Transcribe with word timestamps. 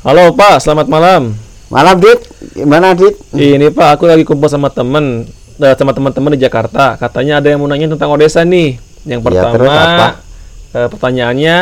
Halo 0.00 0.32
Pak, 0.32 0.64
selamat 0.64 0.86
malam. 0.88 1.36
Malam 1.68 1.96
Dit, 2.00 2.20
gimana 2.56 2.96
Dit? 2.96 3.14
Ini 3.30 3.68
Pak, 3.70 4.00
aku 4.00 4.08
lagi 4.08 4.24
kumpul 4.24 4.48
sama 4.48 4.72
temen, 4.72 5.28
eh, 5.60 5.74
sama 5.76 5.92
teman-teman 5.92 6.34
di 6.34 6.40
Jakarta. 6.40 6.96
Katanya 6.96 7.38
ada 7.38 7.52
yang 7.52 7.60
mau 7.60 7.68
nanya 7.68 7.92
tentang 7.92 8.10
Odessa 8.10 8.40
nih. 8.42 8.80
Yang 9.04 9.20
Ya, 9.28 9.44
pertama, 9.52 9.68
apa? 9.70 10.08
eh, 10.72 10.88
pertanyaannya, 10.88 11.56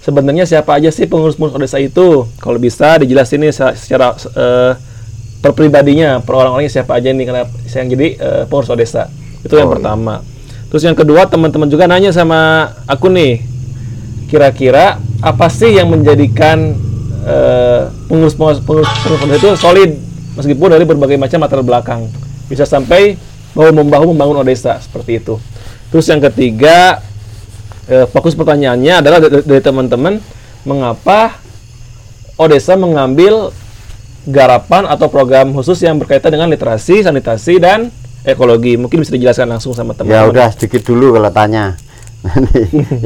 sebenarnya 0.00 0.44
siapa 0.44 0.76
aja 0.76 0.92
sih 0.92 1.08
pengurus-pengurus 1.08 1.56
Odessa 1.56 1.80
itu? 1.80 2.28
Kalau 2.38 2.60
bisa 2.60 3.00
dijelasin 3.00 3.40
nih 3.42 3.52
se- 3.52 3.76
secara 3.80 4.12
eh, 4.14 4.72
per 5.40 5.56
pribadinya, 5.56 6.20
per 6.20 6.36
orang-orangnya 6.36 6.70
siapa 6.70 7.00
aja 7.00 7.08
nih 7.10 7.24
karena 7.24 7.42
saya 7.66 7.82
yang 7.82 7.90
jadi 7.96 8.06
eh, 8.14 8.42
pengurus 8.46 8.68
Odessa. 8.68 9.08
Itu 9.42 9.56
yang 9.56 9.66
Oh, 9.66 9.72
iya. 9.72 9.76
pertama. 9.80 10.14
Terus 10.68 10.82
yang 10.84 10.94
kedua, 10.94 11.24
teman-teman 11.24 11.66
juga 11.66 11.88
nanya 11.88 12.12
sama 12.12 12.68
aku 12.84 13.08
nih, 13.08 13.40
kira-kira 14.28 15.00
apa 15.24 15.48
sih 15.48 15.72
yang 15.72 15.88
menjadikan 15.88 16.76
eh, 17.26 17.80
pengurus-pengurus 18.06 18.62
pengurus, 18.62 18.88
pengurus 19.02 19.20
Odessa 19.26 19.38
itu 19.42 19.50
solid 19.58 19.90
meskipun 20.38 20.68
dari 20.70 20.84
berbagai 20.86 21.18
macam 21.18 21.42
latar 21.42 21.60
belakang 21.66 22.06
bisa 22.46 22.62
sampai 22.62 23.18
bahu 23.56 23.72
membahu 23.74 24.14
membangun 24.14 24.46
Odessa 24.46 24.78
seperti 24.78 25.18
itu. 25.18 25.40
Terus 25.90 26.06
yang 26.06 26.22
ketiga 26.22 27.02
eh, 27.90 28.06
fokus 28.06 28.38
pertanyaannya 28.38 28.94
adalah 29.02 29.18
dari, 29.22 29.60
teman-teman 29.64 30.22
mengapa 30.62 31.40
Odessa 32.36 32.76
mengambil 32.76 33.50
garapan 34.28 34.84
atau 34.90 35.06
program 35.08 35.54
khusus 35.54 35.80
yang 35.86 35.96
berkaitan 35.96 36.34
dengan 36.34 36.50
literasi, 36.50 37.00
sanitasi 37.00 37.56
dan 37.62 37.88
ekologi. 38.26 38.76
Mungkin 38.76 39.00
bisa 39.00 39.14
dijelaskan 39.14 39.46
langsung 39.48 39.72
sama 39.72 39.94
Ya 39.94 40.02
teman-teman. 40.04 40.30
udah 40.34 40.46
sedikit 40.52 40.82
dulu 40.84 41.16
kalau 41.16 41.30
tanya. 41.32 41.78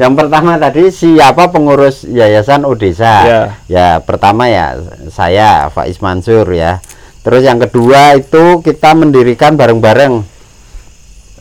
Yang 0.01 0.13
pertama 0.17 0.57
tadi 0.57 0.89
siapa 0.89 1.49
pengurus 1.53 2.03
Yayasan 2.07 2.65
Odesa? 2.65 3.15
Ya. 3.25 3.41
Ya, 3.67 3.89
pertama 4.01 4.47
ya 4.51 4.77
saya 5.09 5.69
Faiz 5.69 6.01
Mansur 6.01 6.47
ya. 6.51 6.81
Terus 7.21 7.45
yang 7.45 7.61
kedua 7.61 8.17
itu 8.17 8.65
kita 8.65 8.97
mendirikan 8.97 9.53
bareng-bareng. 9.53 10.25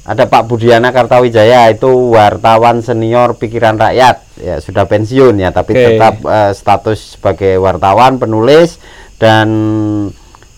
Ada 0.00 0.26
Pak 0.26 0.48
Budiana 0.48 0.90
Kartawijaya 0.90 1.70
itu 1.70 2.16
wartawan 2.16 2.80
senior 2.80 3.36
pikiran 3.36 3.76
rakyat. 3.76 4.24
Ya, 4.40 4.56
sudah 4.58 4.88
pensiun 4.88 5.36
ya, 5.36 5.52
tapi 5.52 5.76
Oke. 5.76 5.84
tetap 5.84 6.14
eh, 6.24 6.52
status 6.56 7.20
sebagai 7.20 7.60
wartawan, 7.60 8.16
penulis 8.16 8.80
dan 9.20 9.48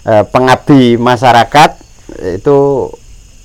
eh, 0.07 0.25
pengabdi 0.31 0.95
masyarakat 0.97 1.71
itu 2.39 2.59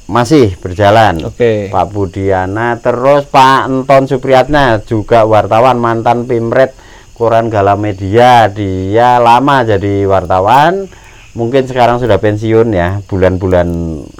masih 0.07 0.55
berjalan. 0.57 1.19
Oke. 1.23 1.67
Pak 1.67 1.85
Budiana 1.91 2.79
terus 2.79 3.27
Pak 3.27 3.67
Anton 3.67 4.07
Supriyatna 4.07 4.79
juga 4.81 5.23
wartawan 5.23 5.75
mantan 5.75 6.23
Pimret 6.23 6.71
Koran 7.11 7.51
Galamedia 7.51 8.47
dia 8.47 9.17
lama 9.17 9.61
jadi 9.61 10.05
wartawan 10.05 10.87
mungkin 11.33 11.69
sekarang 11.69 11.97
sudah 11.97 12.17
pensiun 12.17 12.71
ya 12.71 13.01
bulan-bulan 13.05 13.69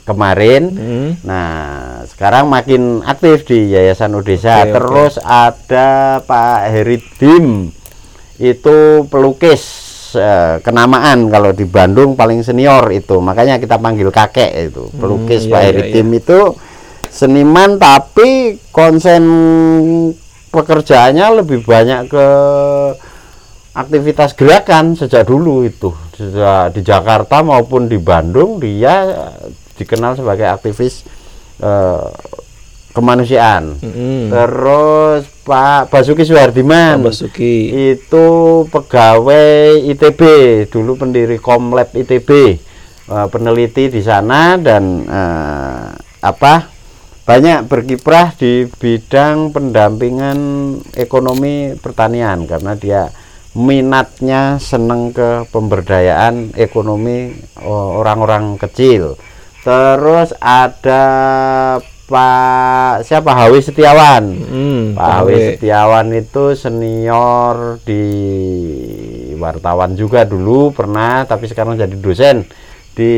kemarin 0.04 0.64
Hmm. 0.70 1.10
nah 1.22 1.58
sekarang 2.06 2.46
makin 2.46 3.02
aktif 3.02 3.42
di 3.42 3.74
Yayasan 3.74 4.14
Odesa 4.14 4.62
oke. 4.62 4.74
terus 4.74 5.14
ada 5.18 6.22
Pak 6.22 6.70
Heridim 6.70 7.74
itu 8.38 8.78
pelukis 9.10 9.62
eh, 10.16 10.64
kenamaan 10.64 11.28
kalau 11.28 11.52
di 11.52 11.66
Bandung 11.68 12.14
paling 12.14 12.46
senior 12.46 12.88
itu. 12.94 13.20
Makanya 13.20 13.58
kita 13.58 13.82
panggil 13.82 14.14
kakek 14.14 14.72
itu 14.72 14.88
pelukis 14.96 15.48
iya, 15.48 15.52
Pak 15.52 15.60
iya, 15.60 15.68
Heridim 15.74 16.10
itu 16.16 16.40
seniman 17.12 17.82
tapi 17.82 18.62
konsen 18.70 19.24
pekerjaannya 20.54 21.44
lebih 21.44 21.66
banyak 21.66 22.08
ke 22.08 22.28
aktivitas 23.74 24.38
gerakan 24.38 24.96
sejak 24.96 25.28
dulu 25.28 25.66
itu. 25.66 25.92
Sejak 26.16 26.72
di 26.78 26.82
Jakarta 26.86 27.42
maupun 27.42 27.90
di 27.90 27.98
Bandung 27.98 28.62
dia 28.62 29.10
dikenal 29.76 30.16
sebagai 30.16 30.48
aktivis 30.48 31.04
eh, 31.60 32.08
kemanusiaan 32.98 33.78
Mm-mm. 33.78 34.34
terus 34.34 35.30
Pak 35.46 35.94
Basuki 35.94 36.26
Suhardiman 36.26 37.06
Pak 37.06 37.14
Basuki. 37.14 37.70
itu 37.94 38.26
pegawai 38.74 39.78
ITB 39.94 40.22
dulu 40.74 40.98
pendiri 40.98 41.38
Komlab 41.38 41.94
ITB 41.94 42.30
eh, 43.06 43.28
peneliti 43.30 43.94
di 43.94 44.02
sana 44.02 44.58
dan 44.58 45.06
eh, 45.06 45.88
apa 46.26 46.74
banyak 47.28 47.68
berkiprah 47.70 48.34
di 48.40 48.66
bidang 48.66 49.52
pendampingan 49.54 50.40
ekonomi 50.98 51.76
pertanian 51.78 52.48
karena 52.50 52.74
dia 52.74 53.02
minatnya 53.54 54.58
seneng 54.58 55.14
ke 55.14 55.46
pemberdayaan 55.54 56.58
ekonomi 56.58 57.38
eh, 57.62 57.90
orang-orang 57.94 58.58
kecil 58.58 59.16
terus 59.62 60.32
ada 60.40 61.04
Pak 62.08 63.04
siapa 63.04 63.36
Hawi 63.36 63.60
Setiawan 63.60 64.24
Hmm, 64.32 64.96
Pak 64.96 65.12
Hawi 65.12 65.60
Setiawan 65.60 66.08
itu 66.16 66.56
senior 66.56 67.84
di 67.84 68.04
wartawan 69.36 69.92
juga 70.00 70.24
dulu 70.24 70.72
pernah 70.72 71.28
tapi 71.28 71.52
sekarang 71.52 71.76
jadi 71.76 71.92
dosen 72.00 72.48
di 72.96 73.14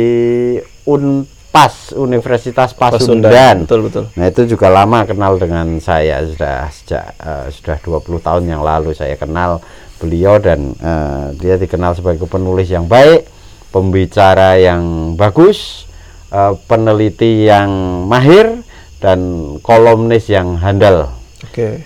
Unpas 0.89 1.93
Universitas 1.95 2.73
Pasundan. 2.73 3.63
Betul 3.63 3.87
betul. 3.87 4.03
Nah 4.17 4.25
itu 4.27 4.49
juga 4.49 4.67
lama 4.67 5.05
kenal 5.05 5.37
dengan 5.37 5.79
saya 5.79 6.25
sudah 6.25 6.67
sejak 6.73 7.05
eh, 7.21 7.45
sudah 7.53 7.77
20 7.79 8.25
tahun 8.25 8.43
yang 8.49 8.61
lalu 8.65 8.97
saya 8.97 9.15
kenal 9.15 9.61
beliau 10.01 10.41
dan 10.41 10.73
eh, 10.75 11.25
dia 11.37 11.55
dikenal 11.55 11.93
sebagai 11.93 12.25
penulis 12.25 12.67
yang 12.67 12.89
baik, 12.89 13.29
pembicara 13.71 14.59
yang 14.59 15.13
bagus, 15.13 15.85
eh, 16.33 16.53
peneliti 16.67 17.47
yang 17.47 17.69
mahir 18.09 18.65
dan 18.99 19.19
kolumnis 19.63 20.27
yang 20.27 20.59
handal 20.59 21.15
Oke. 21.43 21.83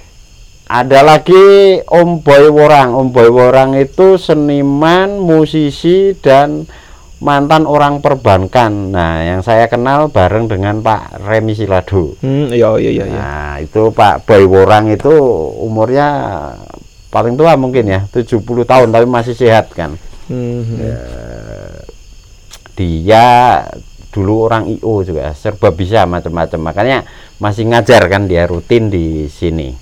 ada 0.66 1.00
lagi 1.06 1.78
Om 1.86 2.26
Boy 2.26 2.50
Worang. 2.50 2.98
Om 2.98 3.08
Boy 3.14 3.30
Worang 3.30 3.78
itu 3.78 4.18
seniman, 4.18 5.22
musisi 5.22 6.18
dan 6.18 6.66
mantan 7.24 7.64
orang 7.64 8.04
perbankan. 8.04 8.92
Nah, 8.92 9.24
yang 9.24 9.40
saya 9.40 9.72
kenal 9.72 10.12
bareng 10.12 10.52
dengan 10.52 10.84
Pak 10.84 11.24
Remi 11.24 11.56
Silado. 11.56 12.20
Hmm, 12.20 12.52
iya 12.52 12.76
iya 12.78 12.92
iya. 12.92 13.06
iya. 13.08 13.16
Nah, 13.16 13.54
itu 13.64 13.90
Pak 13.96 14.28
Boy 14.28 14.44
Worang 14.44 14.92
itu 14.92 15.14
umurnya 15.64 16.08
paling 17.08 17.40
tua 17.40 17.56
mungkin 17.56 17.88
ya, 17.88 18.04
70 18.12 18.44
tahun 18.44 18.92
tapi 18.92 19.08
masih 19.08 19.34
sehat 19.34 19.72
kan. 19.72 19.96
Hmm, 20.28 20.62
hmm. 20.68 20.80
Ya. 20.84 20.98
Dia 22.74 23.28
dulu 24.14 24.46
orang 24.46 24.70
IO 24.70 25.02
juga 25.02 25.34
serba 25.34 25.74
bisa 25.74 26.06
macam-macam 26.06 26.60
makanya 26.62 27.00
masih 27.42 27.66
ngajar 27.66 28.06
kan 28.08 28.30
dia 28.30 28.46
rutin 28.46 28.94
di 28.94 29.26
sini 29.28 29.74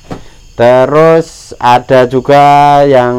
terus 0.55 1.51
ada 1.59 2.07
juga 2.07 2.79
yang 2.87 3.15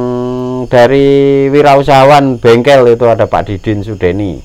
dari 0.67 1.47
wirausahawan 1.53 2.41
bengkel 2.41 2.89
itu 2.89 3.05
ada 3.05 3.29
Pak 3.29 3.53
Didin 3.53 3.85
Sudeni 3.85 4.41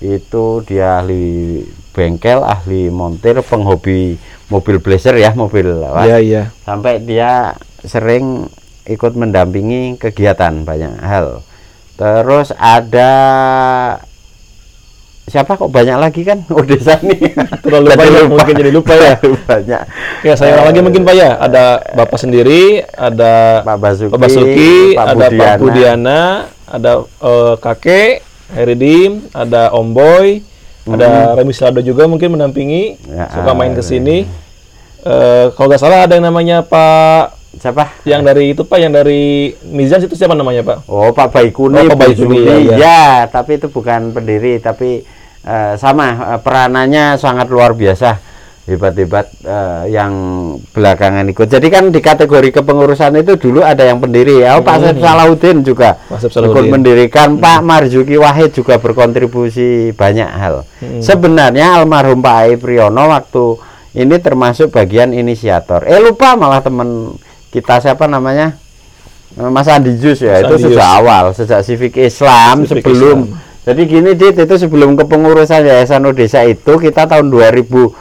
itu 0.00 0.60
dia 0.64 1.00
ahli 1.00 1.60
bengkel 1.92 2.40
ahli 2.40 2.88
montir 2.88 3.40
penghobi 3.44 4.16
mobil 4.48 4.80
blazer 4.82 5.14
ya 5.20 5.36
mobil 5.36 5.68
lawas. 5.68 6.08
Iya 6.08 6.18
iya. 6.20 6.42
sampai 6.64 7.00
dia 7.04 7.54
sering 7.84 8.48
ikut 8.88 9.12
mendampingi 9.14 10.00
kegiatan 10.00 10.64
banyak 10.64 11.00
hal 11.00 11.44
terus 12.00 12.50
ada 12.56 13.12
siapa 15.30 15.54
kok 15.54 15.70
banyak 15.70 15.94
lagi 15.94 16.20
kan 16.22 16.42
Odesa 16.50 16.98
nih 17.00 17.30
Terlalu 17.62 17.86
Jadi 17.86 18.00
banyak, 18.02 18.22
mungkin 18.26 18.54
jadi 18.56 18.70
lupa 18.70 18.92
ya. 18.92 19.14
Banyak 19.48 19.82
Ya 20.20 20.34
saya 20.34 20.50
ulang 20.54 20.68
lagi 20.68 20.80
mungkin 20.82 21.02
Pak 21.02 21.14
ya. 21.14 21.30
Ada 21.38 21.64
Bapak 21.94 22.18
sendiri, 22.18 22.82
ada 22.90 23.62
Pak 23.62 23.78
Basuki, 23.78 24.10
Pak 24.10 24.18
Basuki, 24.18 24.74
Pak 24.92 25.06
ada 25.06 25.14
Pak 25.14 25.30
Budiana. 25.30 25.60
Budiana, 25.62 26.20
ada 26.66 26.92
eh, 27.00 27.54
kakek 27.56 28.12
Heridim, 28.50 29.30
ada 29.30 29.70
Om 29.70 29.88
Boy, 29.90 30.42
ada 30.84 31.32
Remi 31.34 31.54
Silado 31.54 31.78
juga 31.80 32.04
mungkin 32.04 32.34
mendampingi, 32.34 32.98
Hmm. 32.98 33.14
Ya, 33.14 33.24
suka 33.30 33.54
main 33.54 33.72
ke 33.72 33.80
sini. 33.80 34.26
Eh, 35.00 35.46
kalau 35.54 35.70
nggak 35.70 35.80
salah 35.80 36.04
ada 36.04 36.12
yang 36.12 36.26
namanya 36.26 36.60
Pak 36.60 37.32
siapa 37.52 37.98
yang 38.04 38.20
dari 38.20 38.52
itu 38.52 38.62
Pak 38.62 38.78
yang 38.78 38.92
dari 38.92 39.50
Mizan 39.64 39.98
itu 39.98 40.12
siapa 40.12 40.34
namanya 40.34 40.60
Pak? 40.62 40.78
Oh 40.86 41.10
Pak 41.10 41.30
Baikuni, 41.30 41.80
Oh, 41.80 41.88
Pak 41.88 41.96
Baikuni, 41.96 42.36
Juli. 42.36 42.44
ya, 42.44 42.56
ya. 42.58 42.76
ya, 42.76 43.02
tapi 43.26 43.56
itu 43.56 43.66
bukan 43.66 44.12
pendiri, 44.12 44.58
tapi 44.58 45.02
eh, 45.44 45.74
sama 45.80 46.36
eh, 46.36 46.40
peranannya 46.40 47.16
sangat 47.20 47.46
luar 47.48 47.76
biasa, 47.76 48.18
hebat-hebat 48.68 49.26
eh, 49.42 49.94
yang 49.94 50.12
belakangan 50.70 51.26
ikut. 51.30 51.48
Jadi 51.48 51.66
kan 51.68 51.88
di 51.88 51.98
kategori 51.98 52.50
kepengurusan 52.62 53.18
itu 53.18 53.36
dulu 53.36 53.64
ada 53.64 53.82
yang 53.82 53.98
pendiri, 53.98 54.44
ya, 54.44 54.56
oh, 54.56 54.64
Pak 54.64 54.76
Saif 54.80 54.98
Salahuddin 55.00 55.64
juga 55.66 55.98
Pak 56.08 56.30
ikut 56.30 56.64
mendirikan, 56.70 57.40
Pak 57.40 57.60
Marzuki 57.64 58.16
Wahid 58.20 58.54
juga 58.54 58.78
berkontribusi 58.78 59.96
banyak 59.96 60.30
hal. 60.30 60.68
Sebenarnya 61.02 61.80
almarhum 61.80 62.20
Pak 62.20 62.36
Ai 62.36 62.54
Priyono 62.60 63.10
waktu 63.10 63.58
ini 63.98 64.22
termasuk 64.22 64.70
bagian 64.70 65.10
inisiator. 65.10 65.82
Eh 65.82 65.98
lupa 65.98 66.38
malah 66.38 66.62
teman 66.62 67.18
kita 67.50 67.82
siapa 67.82 68.06
namanya? 68.06 68.54
Mas 69.38 69.70
Andi 69.70 69.94
Jus 69.94 70.26
ya 70.26 70.42
Mas 70.42 70.42
itu 70.42 70.54
Andi 70.58 70.64
sejak 70.66 70.88
Jus. 70.90 70.98
awal 70.98 71.24
sejak 71.30 71.60
Civic 71.62 71.94
Islam 72.02 72.66
Civic 72.66 72.82
sebelum 72.82 73.18
Islam. 73.30 73.49
Jadi 73.60 73.82
gini 73.84 74.16
dit 74.16 74.32
itu 74.32 74.54
sebelum 74.56 74.96
kepengurusan 74.96 75.68
Yayasan 75.68 76.08
Odesa 76.08 76.48
itu 76.48 76.80
kita 76.80 77.04
tahun 77.04 77.28
2014 77.28 77.92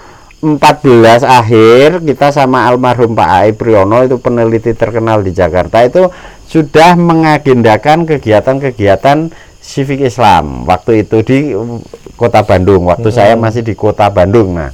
akhir 1.19 1.99
kita 2.07 2.31
sama 2.31 2.63
almarhum 2.63 3.11
Pak 3.11 3.29
Ai 3.29 3.51
Priyono 3.51 4.07
itu 4.07 4.15
peneliti 4.23 4.71
terkenal 4.71 5.19
di 5.19 5.35
Jakarta 5.35 5.83
itu 5.83 6.07
sudah 6.47 6.95
mengagendakan 6.95 8.07
kegiatan-kegiatan 8.07 9.35
Civic 9.59 10.07
Islam. 10.07 10.63
Waktu 10.63 11.03
itu 11.03 11.17
di 11.27 11.37
Kota 12.15 12.47
Bandung 12.47 12.87
waktu 12.87 13.11
saya 13.11 13.35
masih 13.35 13.59
di 13.59 13.75
Kota 13.75 14.07
Bandung. 14.07 14.55
Nah 14.55 14.71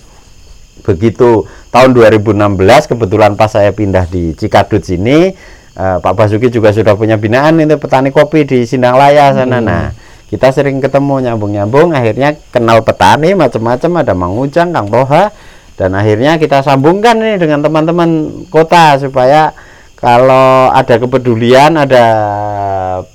begitu 0.85 1.49
tahun 1.73 1.97
2016 1.97 2.93
kebetulan 2.93 3.33
pas 3.33 3.49
saya 3.49 3.73
pindah 3.73 4.05
di 4.05 4.37
Cikadut 4.37 4.85
sini 4.85 5.33
eh, 5.73 5.97
Pak 5.97 6.13
Basuki 6.13 6.53
juga 6.53 6.69
sudah 6.69 6.93
punya 6.93 7.17
binaan 7.17 7.57
itu 7.57 7.73
petani 7.81 8.13
kopi 8.13 8.45
di 8.45 8.69
Sindang 8.69 9.01
Laya 9.01 9.33
sana. 9.33 9.57
Nah 9.57 10.04
kita 10.25 10.49
sering 10.49 10.81
ketemu 10.81 11.21
nyambung-nyambung 11.29 11.93
akhirnya 11.93 12.33
kenal 12.49 12.81
petani 12.81 13.37
macam-macam 13.37 13.91
ada 14.01 14.13
Mang 14.17 14.35
Ujang 14.35 14.73
Kang 14.73 14.89
Toha 14.89 15.29
dan 15.75 15.91
akhirnya 15.93 16.39
kita 16.39 16.63
sambungkan 16.63 17.19
nih 17.19 17.37
dengan 17.37 17.61
teman-teman 17.61 18.09
kota 18.49 18.97
supaya 18.97 19.53
kalau 19.95 20.69
ada 20.69 20.95
kepedulian 20.97 21.75
ada 21.77 22.05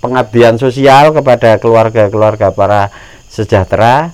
pengabdian 0.00 0.56
sosial 0.56 1.12
kepada 1.12 1.56
keluarga-keluarga 1.56 2.50
para 2.50 2.88
sejahtera 3.26 4.10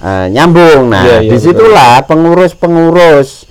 eh, 0.00 0.26
nyambung. 0.28 0.90
Nah 0.90 1.02
Iya, 1.06 1.16
iya, 1.24 1.30
di 1.32 1.36
situlah 1.38 2.04
pengurus-pengurus 2.04 3.46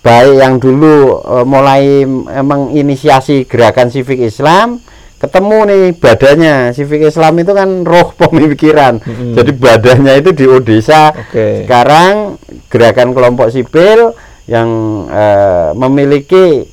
baik 0.00 0.34
yang 0.36 0.54
dulu 0.60 1.20
eh, 1.20 1.44
mulai 1.46 2.04
m- 2.04 2.26
menginisiasi 2.44 3.44
gerakan 3.48 3.88
civic 3.88 4.20
Islam 4.20 4.80
ketemu 5.24 5.58
nih 5.64 5.84
badannya 5.96 6.56
civic 6.76 7.08
Islam 7.08 7.34
itu 7.40 7.52
kan 7.56 7.68
roh 7.82 8.12
pemikiran 8.20 9.00
jadi 9.32 9.50
badannya 9.56 10.14
itu 10.20 10.30
di 10.36 10.44
Odesa 10.44 11.10
Oke. 11.10 11.64
sekarang 11.64 12.36
gerakan 12.68 13.16
kelompok 13.16 13.48
sipil 13.48 14.12
yang 14.44 14.68
eh, 15.08 15.72
memiliki 15.72 16.68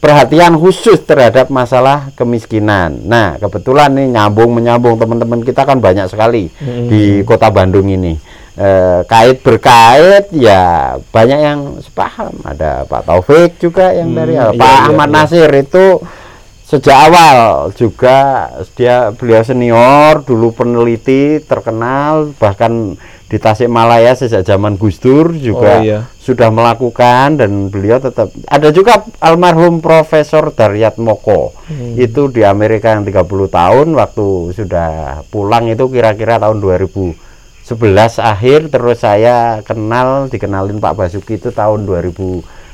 perhatian 0.00 0.56
khusus 0.56 0.96
terhadap 1.04 1.52
masalah 1.52 2.08
kemiskinan. 2.16 3.04
Nah, 3.04 3.36
kebetulan 3.36 3.92
nih 3.92 4.08
nyambung 4.16 4.48
menyambung 4.56 4.96
teman-teman 4.96 5.44
kita 5.44 5.68
kan 5.68 5.76
banyak 5.76 6.08
sekali 6.08 6.48
di 6.88 7.20
Kota 7.28 7.52
Bandung 7.52 7.84
ini. 7.84 8.16
Eh, 8.56 9.00
kait 9.04 9.40
berkait 9.40 10.32
ya 10.32 10.96
banyak 11.12 11.38
yang 11.40 11.60
sepaham. 11.84 12.32
Ada 12.44 12.88
Pak 12.88 13.08
Taufik 13.08 13.60
juga 13.60 13.92
yang 13.92 14.12
dari 14.12 14.36
Hmm, 14.36 14.56
iya, 14.56 14.60
Pak 14.60 14.72
iya, 14.72 14.84
Ahmad 14.88 15.08
iya. 15.08 15.16
Nasir 15.20 15.50
itu 15.52 15.84
sejak 16.70 17.10
awal 17.10 17.38
juga 17.74 18.46
dia 18.72 19.10
beliau 19.10 19.42
senior 19.42 20.22
dulu 20.22 20.54
peneliti 20.54 21.42
terkenal 21.42 22.30
bahkan 22.38 22.94
di 23.26 23.38
Tasikmalaya 23.38 24.14
sejak 24.14 24.42
zaman 24.42 24.74
Gus 24.74 24.98
Dur 24.98 25.34
juga 25.34 25.78
Oh, 25.78 25.82
iya. 25.82 25.98
sudah 26.16 26.50
melakukan 26.50 27.38
dan 27.38 27.66
beliau 27.66 27.98
tetap 27.98 28.30
ada 28.46 28.70
juga 28.70 29.02
almarhum 29.18 29.78
Profesor 29.78 30.50
Daryat 30.50 30.94
Moko 30.96 31.54
Hmm. 31.66 31.94
itu 31.94 32.26
di 32.26 32.42
Amerika 32.42 32.90
yang 32.90 33.02
30 33.02 33.22
tahun 33.46 33.94
waktu 33.94 34.26
sudah 34.52 34.90
pulang 35.26 35.66
itu 35.66 35.86
kira-kira 35.86 36.38
tahun 36.38 36.58
2011 36.58 37.14
akhir 38.20 38.70
terus 38.70 38.98
saya 38.98 39.62
kenal 39.62 40.26
dikenalin 40.26 40.78
Pak 40.78 40.94
Basuki 40.96 41.34
itu 41.34 41.50
tahun 41.50 41.86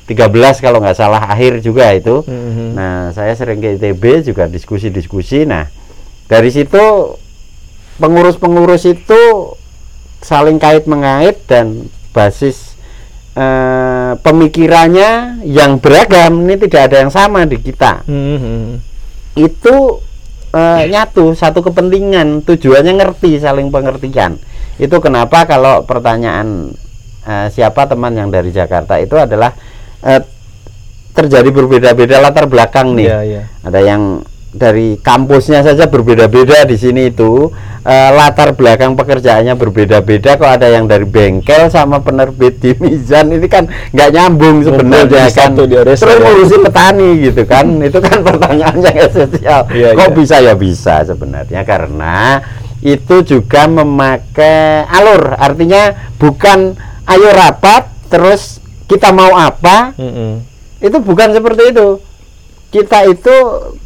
2013 0.07 0.63
kalau 0.63 0.79
nggak 0.79 0.95
salah 0.95 1.27
akhir 1.27 1.59
juga 1.61 1.91
itu 1.91 2.23
Mhm. 2.23 2.79
Nah, 2.79 3.11
saya 3.11 3.35
sering 3.35 3.59
ke 3.59 3.75
ITB 3.75 4.23
juga 4.23 4.47
diskusi-diskusi. 4.47 5.43
Nah, 5.43 5.67
dari 6.31 6.53
situ 6.55 6.79
pengurus-pengurus 7.97 8.85
itu 8.87 9.21
saling 10.21 10.61
kait 10.61 10.85
mengait 10.87 11.41
dan 11.51 11.89
basis 12.13 12.79
eh, 13.37 14.13
pemikirannya 14.23 15.45
yang 15.45 15.77
beragam. 15.77 16.47
Ini 16.49 16.57
tidak 16.57 16.89
ada 16.93 16.97
yang 17.05 17.13
sama 17.13 17.45
di 17.45 17.61
kita. 17.61 18.07
Mhm. 18.09 18.81
Itu 19.37 20.01
eh, 20.57 20.83
nyatu 20.89 21.37
satu 21.37 21.61
kepentingan, 21.61 22.47
tujuannya 22.49 22.97
ngerti, 22.97 23.37
saling 23.37 23.69
pengertian. 23.69 24.41
Itu 24.81 25.05
kenapa 25.05 25.45
kalau 25.45 25.85
pertanyaan 25.85 26.73
eh, 27.27 27.49
siapa 27.53 27.85
teman 27.85 28.17
yang 28.17 28.33
dari 28.33 28.53
Jakarta 28.55 28.97
itu 28.97 29.17
adalah 29.21 29.53
eh, 30.07 30.23
terjadi 31.13 31.51
berbeda-beda 31.51 32.23
latar 32.23 32.47
belakang 32.47 32.95
nih. 32.95 33.07
Iya, 33.11 33.19
iya. 33.27 33.43
ada 33.67 33.81
yang 33.83 34.23
dari 34.57 34.97
kampusnya 35.03 35.61
saja 35.61 35.91
berbeda-beda 35.91 36.65
di 36.65 36.77
sini 36.81 37.13
itu 37.13 37.53
Eh, 37.87 38.11
latar 38.11 38.51
belakang 38.59 38.99
pekerjaannya 38.99 39.55
berbeda-beda. 39.55 40.35
Kok 40.35 40.51
ada 40.59 40.67
yang 40.67 40.91
dari 40.91 41.07
bengkel 41.07 41.71
sama 41.71 42.03
penerbit 42.03 42.59
di 42.59 42.75
Mizan 42.83 43.31
ini 43.31 43.47
kan 43.47 43.71
nggak 43.95 44.11
nyambung 44.11 44.67
sebenarnya 44.67 45.31
kan. 45.31 45.55
terus 45.55 46.03
ya. 46.03 46.19
ngurusin 46.19 46.67
petani 46.67 47.11
gitu 47.31 47.47
kan. 47.47 47.71
Itu 47.87 48.03
kan 48.03 48.27
pertanyaan 48.27 48.83
yang 48.83 48.97
esensial. 49.07 49.71
Iya, 49.71 49.95
kok 49.95 50.11
iya. 50.11 50.17
bisa? 50.19 50.37
Ya 50.43 50.55
bisa 50.59 51.07
sebenarnya 51.07 51.63
karena 51.63 52.43
itu 52.83 53.23
juga 53.23 53.71
memakai 53.71 54.83
alur. 54.91 55.39
Artinya 55.39 56.11
bukan 56.19 56.75
ayo 57.07 57.31
rapat 57.31 57.87
terus 58.11 58.59
kita 58.87 59.11
mau 59.11 59.35
apa? 59.35 59.93
Mhm. 59.97 60.55
itu 60.77 60.99
bukan 61.01 61.33
seperti 61.33 61.73
itu. 61.73 61.99
Kita 62.69 63.09
itu 63.09 63.35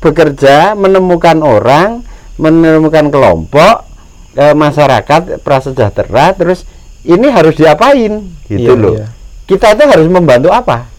bekerja 0.02 0.74
menemukan 0.74 1.38
orang 1.38 2.02
menemukan 2.34 3.08
kelompok 3.08 3.86
eh, 4.34 4.56
masyarakat 4.56 5.38
prasejahtera 5.40 6.34
terus 6.34 6.66
ini 7.06 7.30
harus 7.30 7.54
diapain? 7.54 8.26
Gitu 8.50 8.74
Iya, 8.74 8.82
loh. 8.82 8.94
iya. 8.98 9.06
kita 9.46 9.74
itu 9.74 9.82
harus 9.86 10.06
membantu 10.06 10.50
apa? 10.50 10.90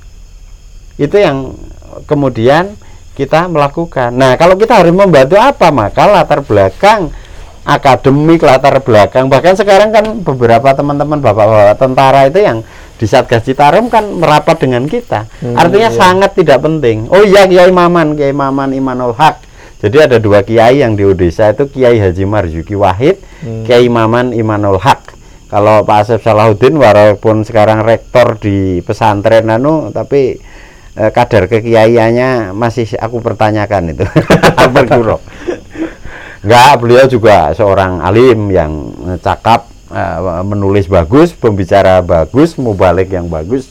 Itu 0.95 1.19
yang 1.19 1.55
kemudian 2.07 2.79
kita 3.11 3.51
melakukan. 3.51 4.15
Nah 4.15 4.39
kalau 4.39 4.55
kita 4.55 4.79
harus 4.79 4.95
membantu 4.95 5.35
apa 5.35 5.67
maka 5.69 6.07
latar 6.07 6.39
belakang 6.41 7.11
akademik 7.61 8.41
latar 8.41 8.81
belakang 8.81 9.29
bahkan 9.29 9.53
sekarang 9.53 9.93
kan 9.93 10.23
beberapa 10.25 10.73
teman-teman 10.73 11.21
bapak-bapak 11.21 11.77
tentara 11.77 12.25
itu 12.25 12.41
yang 12.41 12.65
di 13.01 13.09
Satgas 13.09 13.41
Citarum 13.41 13.89
kan 13.89 14.05
merapat 14.13 14.61
dengan 14.61 14.85
kita 14.85 15.25
Hmm, 15.41 15.57
artinya 15.57 15.89
iya. 15.89 15.97
sangat 15.97 16.37
tidak 16.37 16.61
penting 16.61 17.09
oh 17.09 17.25
iya 17.25 17.49
Kiai 17.49 17.73
Maman 17.73 18.13
Kiai 18.13 18.29
Maman 18.29 18.71
Imanul 18.71 19.17
Haq 19.17 19.41
jadi 19.81 20.05
ada 20.05 20.21
dua 20.21 20.45
kiai 20.45 20.85
yang 20.85 20.93
di 20.93 21.01
Odesa 21.01 21.49
itu 21.49 21.65
Kiai 21.65 21.97
Haji 21.97 22.23
Marzuki 22.23 22.77
Wahid 22.77 23.17
Hmm. 23.41 23.65
Kiai 23.65 23.89
Maman 23.89 24.37
Imanul 24.37 24.77
Haq 24.77 25.17
kalau 25.49 25.81
Pak 25.81 26.05
Asep 26.05 26.21
Salahuddin 26.21 26.77
walaupun 26.77 27.41
sekarang 27.41 27.81
rektor 27.81 28.37
di 28.37 28.79
pesantren 28.79 29.49
anu 29.49 29.89
tapi 29.89 30.37
eh, 30.93 31.09
kadar 31.09 31.49
kekiaiannya 31.49 32.53
masih 32.53 32.85
aku 32.95 33.17
pertanyakan 33.19 33.91
itu 33.91 34.05
Berguru. 34.77 35.17
Enggak, 36.41 36.71
beliau 36.77 37.05
juga 37.05 37.49
seorang 37.51 38.01
alim 38.01 38.49
yang 38.49 38.71
cakap, 39.17 39.70
eh, 39.91 40.17
menulis 40.43 40.87
bagus, 40.87 41.31
pembicara 41.31 41.99
bagus, 41.99 42.55
mubalik 42.55 43.07
yang 43.07 43.27
bagus. 43.27 43.69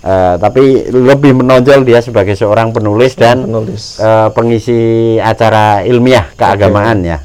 Eh, 0.00 0.34
tapi 0.36 0.62
lebih 0.86 1.32
menonjol 1.34 1.80
dia 1.80 1.98
sebagai 1.98 2.36
seorang 2.36 2.70
penulis 2.70 3.16
dan 3.16 3.48
Penulis. 3.48 3.96
eh, 3.96 4.28
pengisi 4.30 4.80
acara 5.16 5.80
ilmiah 5.82 6.28
keagamaan 6.34 7.00
ya. 7.00 7.18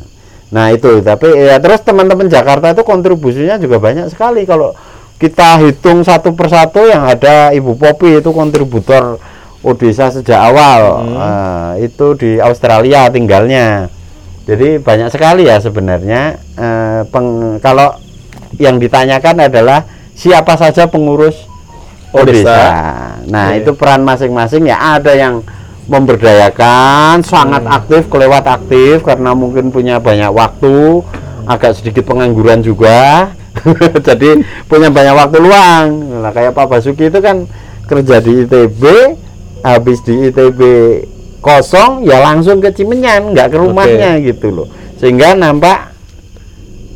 Nah 0.49 0.71
itu, 0.71 0.97
tapi 0.99 1.29
ya 1.29 1.59
terus 1.59 1.83
teman-teman 1.83 2.25
Jakarta 2.25 2.71
itu 2.71 2.81
kontribusinya 2.81 3.55
juga 3.55 3.77
banyak 3.77 4.09
sekali 4.09 4.43
kalau 4.43 4.73
kita 5.15 5.59
hitung 5.59 6.01
satu 6.01 6.31
persatu 6.31 6.87
yang 6.87 7.03
ada 7.03 7.51
Ibu 7.51 7.75
Popi 7.75 8.17
itu 8.17 8.31
kontributor 8.31 9.19
Odesa 9.59 10.07
sejak 10.07 10.39
awal 10.39 11.03
Eh, 11.03 11.85
itu 11.85 12.15
di 12.15 12.39
Australia 12.39 13.11
tinggalnya. 13.11 13.91
Jadi 14.47 14.79
banyak 14.79 15.11
sekali 15.11 15.45
ya 15.45 15.59
sebenarnya 15.59 16.21
eh, 16.55 17.01
peng- 17.05 17.59
kalau 17.59 17.91
yang 18.57 18.81
ditanyakan 18.81 19.45
adalah 19.45 19.85
siapa 20.17 20.57
saja 20.57 20.89
pengurus 20.89 21.49
Odesa. 22.09 22.25
Odesa. 22.25 22.61
Nah, 23.29 23.53
Oke. 23.53 23.61
itu 23.61 23.71
peran 23.77 24.01
masing-masing 24.01 24.65
ya 24.65 24.97
ada 24.97 25.13
yang 25.13 25.45
memberdayakan, 25.89 27.25
sangat 27.25 27.65
aktif, 27.65 28.09
kelewat 28.09 28.45
aktif 28.45 29.01
karena 29.01 29.33
mungkin 29.33 29.73
punya 29.73 29.97
banyak 29.97 30.29
waktu, 30.29 31.01
agak 31.49 31.77
sedikit 31.77 32.05
pengangguran 32.05 32.61
juga. 32.61 33.33
Jadi 34.07 34.45
punya 34.69 34.93
banyak 34.93 35.15
waktu 35.17 35.37
luang. 35.41 35.85
Nah, 36.21 36.31
kayak 36.33 36.53
Pak 36.53 36.69
Basuki 36.69 37.09
itu 37.09 37.19
kan 37.19 37.49
kerja 37.89 38.21
di 38.21 38.45
ITB, 38.45 38.83
habis 39.65 39.99
di 40.05 40.29
ITB 40.29 40.61
kosong 41.41 42.05
ya 42.05 42.21
langsung 42.21 42.61
ke 42.61 42.69
Cimenyan, 42.69 43.33
nggak 43.33 43.49
ke 43.49 43.57
rumahnya 43.57 44.21
gitu 44.21 44.53
loh. 44.53 44.67
Sehingga 45.01 45.33
nampak 45.33 45.88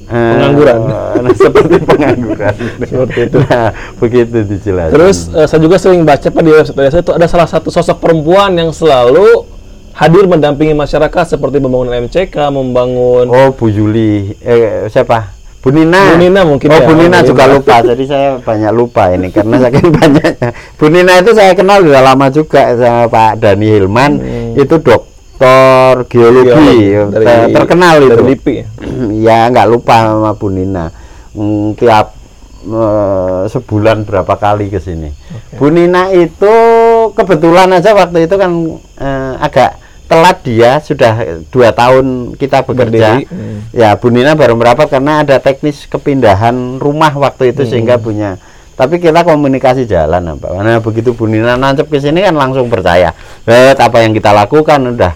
Pengangguran. 0.07 0.77
nah, 1.23 1.33
seperti 1.33 1.75
pengangguran. 1.81 2.53
Seperti 2.89 3.19
itu. 3.25 3.37
Nah, 3.43 3.69
begitu 3.97 4.37
dijelaskan. 4.43 4.93
Terus 4.93 5.17
eh, 5.31 5.47
saya 5.47 5.59
juga 5.59 5.75
sering 5.79 6.03
baca 6.03 6.27
Pak 6.27 6.41
di 6.41 6.51
website 6.51 6.77
Odesa 6.77 6.99
itu 6.99 7.11
ada 7.11 7.27
salah 7.27 7.47
satu 7.47 7.71
sosok 7.71 7.97
perempuan 7.97 8.53
yang 8.53 8.69
selalu 8.69 9.47
hadir 9.93 10.25
mendampingi 10.25 10.73
masyarakat 10.73 11.37
seperti 11.37 11.61
membangun 11.61 11.93
MCK, 12.05 12.35
membangun 12.49 13.29
Oh, 13.29 13.49
Bu 13.53 13.69
Juli. 13.69 14.33
Eh, 14.41 14.89
siapa? 14.89 15.31
Bu 15.63 15.71
Nina. 15.71 16.11
Bu 16.11 16.19
Nina 16.19 16.41
mungkin 16.43 16.67
Oh, 16.67 16.75
ya. 16.75 16.83
Bu 16.83 16.93
Nina 16.99 17.23
juga 17.23 17.47
lupa. 17.47 17.79
Jadi 17.79 18.03
saya 18.03 18.35
banyak 18.35 18.71
lupa 18.75 19.15
ini 19.15 19.31
karena 19.31 19.55
saking 19.63 19.87
banyaknya. 19.95 20.49
Bu 20.75 20.85
Nina 20.91 21.23
itu 21.23 21.31
saya 21.31 21.55
kenal 21.55 21.79
sudah 21.79 22.03
lama 22.03 22.27
juga 22.27 22.75
sama 22.75 23.07
Pak 23.07 23.39
Dani 23.39 23.67
Hilman. 23.71 24.11
Itu 24.59 24.83
dokter 25.43 25.95
geologi, 26.07 26.49
Geologi, 26.49 27.13
dari- 27.13 27.53
terkenal 27.53 27.95
itu. 28.01 28.21
LIPI 28.23 28.55
ya? 29.27 29.39
nggak 29.51 29.67
lupa 29.69 29.95
sama 30.07 30.31
Bu 30.35 30.47
Nina. 30.49 30.87
Hmm, 31.33 31.73
tiap 31.75 32.13
eh, 32.63 33.41
sebulan 33.49 34.07
berapa 34.07 34.33
kali 34.37 34.71
ke 34.71 34.79
sini. 34.79 35.11
Bu 35.57 35.67
Nina 35.69 36.09
itu 36.13 36.53
kebetulan 37.13 37.69
aja 37.73 37.91
waktu 37.93 38.25
itu 38.25 38.35
kan 38.39 38.51
eh, 38.99 39.33
agak 39.41 39.71
telat 40.03 40.37
dia 40.45 40.77
sudah 40.83 41.41
dua 41.49 41.73
tahun 41.73 42.37
kita 42.37 42.61
bekerja. 42.67 43.17
Berdiri, 43.17 43.23
hmm. 43.27 43.57
Ya 43.73 43.97
Bu 43.97 44.13
Nina 44.13 44.37
baru 44.37 44.53
merapat 44.53 44.87
karena 44.91 45.25
ada 45.25 45.41
teknis 45.41 45.89
kepindahan 45.89 46.77
rumah 46.77 47.11
waktu 47.17 47.51
itu 47.55 47.65
sehingga 47.65 47.97
punya. 47.97 48.37
Tapi 48.73 48.97
kita 48.97 49.21
komunikasi 49.21 49.85
jalan 49.85 50.33
apa. 50.33 50.49
Nah 50.61 50.81
begitu 50.81 51.13
Bu 51.13 51.29
Nina 51.29 51.57
nancep 51.57 51.89
ke 51.89 52.01
sini 52.01 52.21
kan 52.25 52.33
langsung 52.33 52.69
percaya. 52.69 53.13
Eh, 53.45 53.73
apa 53.73 54.01
yang 54.01 54.13
kita 54.13 54.33
lakukan 54.33 54.81
udah 54.93 55.13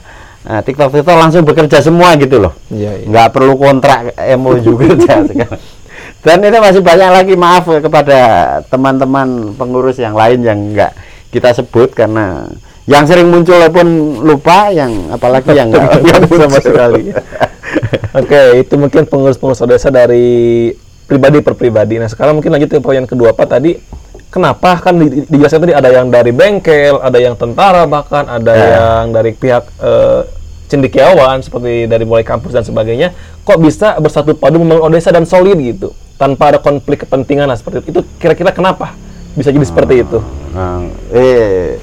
eh, 0.48 0.62
TikTok 0.62 0.90
TikTok 0.94 1.18
langsung 1.18 1.44
bekerja 1.44 1.80
semua 1.80 2.16
gitu 2.16 2.40
loh 2.40 2.56
Iya, 2.68 2.92
iya. 2.98 3.06
nggak 3.06 3.28
perlu 3.30 3.54
kontrak 3.56 4.00
MOU 4.36 4.74
kerja 4.76 5.22
sekarang. 5.30 5.62
Dan 6.18 6.42
ini 6.42 6.58
masih 6.58 6.82
banyak 6.82 7.10
lagi 7.10 7.34
maaf 7.36 7.68
kepada 7.70 8.20
teman-teman 8.66 9.28
pengurus 9.54 9.96
yang 9.96 10.12
lain 10.12 10.42
yang 10.42 10.60
nggak 10.72 10.92
kita 11.30 11.54
sebut 11.54 11.92
karena 11.92 12.48
yang 12.84 13.04
sering 13.04 13.28
muncul 13.28 13.60
pun 13.68 13.88
lupa, 14.24 14.72
yang 14.72 15.08
apalagi 15.10 15.52
yang 15.52 15.68
nggak 15.68 16.00
sama 16.42 16.58
sekali. 16.58 17.12
Oke, 18.14 18.42
itu 18.58 18.74
mungkin 18.76 19.04
pengurus-pengurus 19.04 19.60
desa 19.66 19.88
dari 19.88 20.72
pribadi 21.04 21.40
per 21.40 21.54
pribadi. 21.54 21.96
Nah, 21.96 22.08
sekarang 22.08 22.36
mungkin 22.36 22.50
lanjut 22.50 22.70
ke 22.70 22.80
poin 22.80 23.04
kedua 23.04 23.32
Pak 23.32 23.48
tadi. 23.50 23.76
Kenapa 24.28 24.76
kan 24.78 24.96
di- 24.98 25.08
di- 25.10 25.26
dijelaskan 25.26 25.60
tadi 25.62 25.74
ada 25.74 25.88
yang 25.90 26.08
dari 26.08 26.32
bengkel, 26.32 27.00
ada 27.00 27.16
yang 27.16 27.36
tentara 27.36 27.84
bahkan 27.86 28.24
ada 28.26 28.52
Ya. 28.52 28.68
yang 28.74 29.12
dari 29.12 29.32
pihak 29.32 29.64
eh, 29.80 30.22
cendekiawan 30.68 31.40
seperti 31.40 31.88
dari 31.88 32.04
mulai 32.04 32.22
kampus 32.22 32.52
dan 32.52 32.62
sebagainya. 32.62 33.12
Kok 33.42 33.58
bisa 33.58 33.96
bersatu 33.98 34.36
padu 34.36 34.60
membangun 34.60 34.88
Odessa 34.88 35.10
dan 35.10 35.24
solid 35.24 35.56
gitu 35.58 35.92
tanpa 36.16 36.52
ada 36.52 36.60
konflik 36.60 37.04
kepentingan 37.04 37.48
lah 37.48 37.56
seperti 37.56 37.88
itu. 37.88 37.88
Itu 37.96 38.02
kira-kira 38.18 38.52
kenapa 38.52 38.92
bisa 39.34 39.50
jadi 39.50 39.64
seperti 39.64 40.04
itu? 40.04 40.20
Nah, 40.52 40.84
eh 41.10 41.80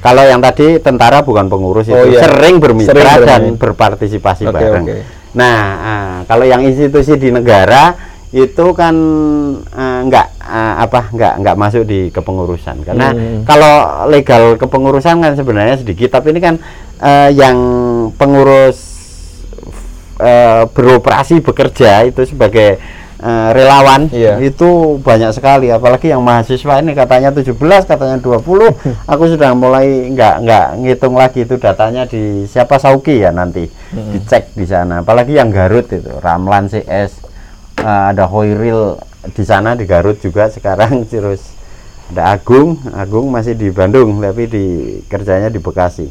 kalau 0.00 0.24
yang 0.24 0.40
tadi 0.40 0.80
tentara 0.80 1.20
bukan 1.20 1.46
pengurus 1.46 1.84
Oh, 1.86 1.96
itu 1.98 2.16
iya. 2.16 2.24
sering 2.24 2.56
bermitra 2.56 2.96
Sering 2.96 3.20
dan 3.22 3.42
berpartisipasi 3.56 4.48
Oke, 4.48 4.54
bareng. 4.54 4.84
oke. 4.84 4.96
Nah, 5.30 5.60
ah, 5.78 6.14
kalau 6.24 6.42
yang 6.42 6.64
institusi 6.64 7.14
di 7.14 7.28
negara 7.28 7.94
itu 8.30 8.66
kan 8.72 8.94
ah, 9.70 10.00
nggak 10.02 10.26
ah, 10.40 10.74
apa 10.80 11.10
nggak 11.10 11.34
nggak 11.42 11.56
masuk 11.56 11.82
di 11.82 12.08
kepengurusan 12.08 12.80
karena 12.80 13.10
Hmm. 13.10 13.42
kalau 13.42 13.74
legal 14.06 14.54
kepengurusan 14.54 15.18
kan 15.18 15.32
sebenarnya 15.34 15.78
sedikit 15.78 16.10
tapi 16.10 16.30
ini 16.30 16.40
kan 16.40 16.54
eh, 16.96 17.30
yang 17.34 17.58
pengurus 18.20 18.76
eh, 20.20 20.62
beroperasi 20.68 21.40
bekerja 21.40 22.04
itu 22.04 22.28
sebagai 22.28 22.76
eh, 23.16 23.48
relawan 23.56 24.12
Iya. 24.12 24.36
itu 24.44 25.00
banyak 25.00 25.32
sekali. 25.32 25.72
Apalagi 25.72 26.12
yang 26.12 26.20
mahasiswa 26.20 26.84
ini 26.84 26.92
katanya 26.92 27.32
17 27.32 27.56
katanya 27.88 28.20
20 28.20 28.36
aku 29.12 29.24
sudah 29.26 29.56
mulai 29.56 30.12
nggak 30.12 30.34
nggak 30.44 30.66
ngitung 30.84 31.16
lagi 31.16 31.48
itu 31.48 31.56
datanya 31.56 32.04
di 32.04 32.44
siapa 32.44 32.76
Sauki 32.76 33.24
ya 33.24 33.32
nanti 33.32 33.64
dicek 34.12 34.52
di 34.52 34.68
sana. 34.68 35.00
Apalagi 35.00 35.40
yang 35.40 35.48
Garut 35.48 35.88
itu 35.88 36.12
Ramlan 36.20 36.68
CS 36.68 37.24
eh, 37.80 38.02
ada 38.12 38.28
Hoiril 38.28 39.00
di 39.32 39.44
sana 39.44 39.72
di 39.72 39.84
Garut 39.84 40.20
juga 40.20 40.48
sekarang 40.48 41.04
terus 41.10 41.56
ada 42.12 42.36
Agung. 42.36 42.76
Agung 42.92 43.32
masih 43.32 43.56
di 43.56 43.72
Bandung 43.72 44.20
tapi 44.20 44.44
di 44.44 44.64
kerjanya 45.08 45.48
di 45.48 45.56
Bekasi 45.56 46.08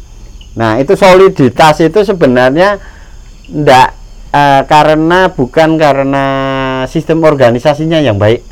nah 0.54 0.78
itu 0.78 0.94
soliditas 0.94 1.78
itu 1.80 2.02
sebenarnya 2.02 2.82
ndak 3.48 3.90
eh, 4.30 4.62
karena 4.66 5.30
bukan 5.30 5.76
karena 5.76 6.26
sistem 6.86 7.22
organisasinya 7.22 7.98
yang 7.98 8.18
baik 8.18 8.46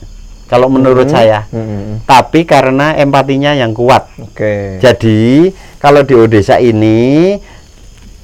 kalau 0.47 0.71
menurut 0.71 1.05
saya 1.07 1.43
Hmm, 1.51 1.99
tapi 2.03 2.43
karena 2.43 2.95
empatinya 2.95 3.51
yang 3.51 3.73
kuat 3.73 4.07
Oke. 4.17 4.79
jadi 4.79 5.51
kalau 5.77 6.01
di 6.01 6.15
Odesa 6.15 6.57
ini 6.57 7.35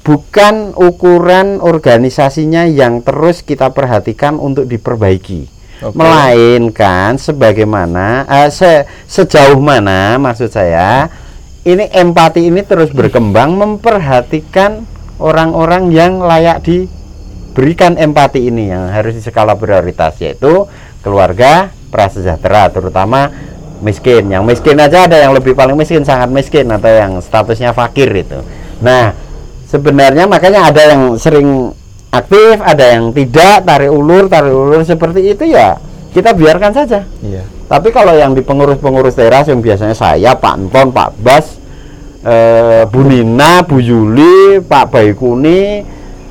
bukan 0.00 0.72
ukuran 0.74 1.60
organisasinya 1.60 2.64
yang 2.64 3.00
terus 3.00 3.40
kita 3.40 3.70
perhatikan 3.70 4.36
untuk 4.36 4.64
diperbaiki, 4.64 5.48
Oke. 5.80 5.96
melainkan 5.96 7.16
sebagaimana 7.16 8.24
eh, 8.26 8.50
se- 8.50 8.84
sejauh 9.04 9.56
mana 9.56 10.16
maksud 10.16 10.48
saya 10.48 11.08
ini 11.64 11.88
empati 11.88 12.48
ini 12.48 12.60
terus 12.64 12.92
berkembang 12.92 13.56
memperhatikan 13.56 14.84
orang-orang 15.16 15.88
yang 15.88 16.20
layak 16.20 16.60
diberikan 16.64 17.96
empati 17.96 18.52
ini 18.52 18.68
yang 18.68 18.92
harus 18.92 19.16
di 19.16 19.22
skala 19.24 19.56
prioritas 19.56 20.20
yaitu 20.20 20.68
keluarga 21.00 21.72
prasejahtera 21.88 22.68
terutama 22.68 23.32
miskin. 23.80 24.28
Yang 24.28 24.44
miskin 24.44 24.76
aja 24.76 25.08
ada 25.08 25.16
yang 25.16 25.32
lebih 25.32 25.56
paling 25.56 25.76
miskin 25.76 26.04
sangat 26.04 26.28
miskin 26.28 26.68
atau 26.68 26.92
yang 26.92 27.12
statusnya 27.24 27.72
fakir 27.72 28.12
itu. 28.12 28.44
Nah 28.84 29.16
sebenarnya 29.68 30.28
makanya 30.28 30.68
ada 30.68 30.82
yang 30.92 31.16
sering 31.16 31.72
aktif 32.14 32.62
ada 32.62 32.94
yang 32.94 33.10
tidak 33.10 33.66
tarik 33.66 33.90
ulur 33.90 34.30
tarik 34.30 34.54
ulur 34.54 34.86
seperti 34.86 35.34
itu 35.34 35.50
ya 35.50 35.74
kita 36.14 36.30
biarkan 36.30 36.70
saja. 36.70 37.02
Iya. 37.20 37.42
tapi 37.66 37.90
kalau 37.90 38.14
yang 38.14 38.38
di 38.38 38.42
pengurus-pengurus 38.44 39.18
teras 39.18 39.50
yang 39.50 39.58
biasanya 39.58 39.98
saya, 39.98 40.38
Pak 40.38 40.52
Anton, 40.54 40.94
Pak 40.94 41.10
Bas, 41.18 41.58
eh, 42.22 42.86
Bu 42.86 43.02
Nina, 43.02 43.66
Bu 43.66 43.82
Yuli, 43.82 44.62
Pak 44.62 44.94
Baikuni, 44.94 45.82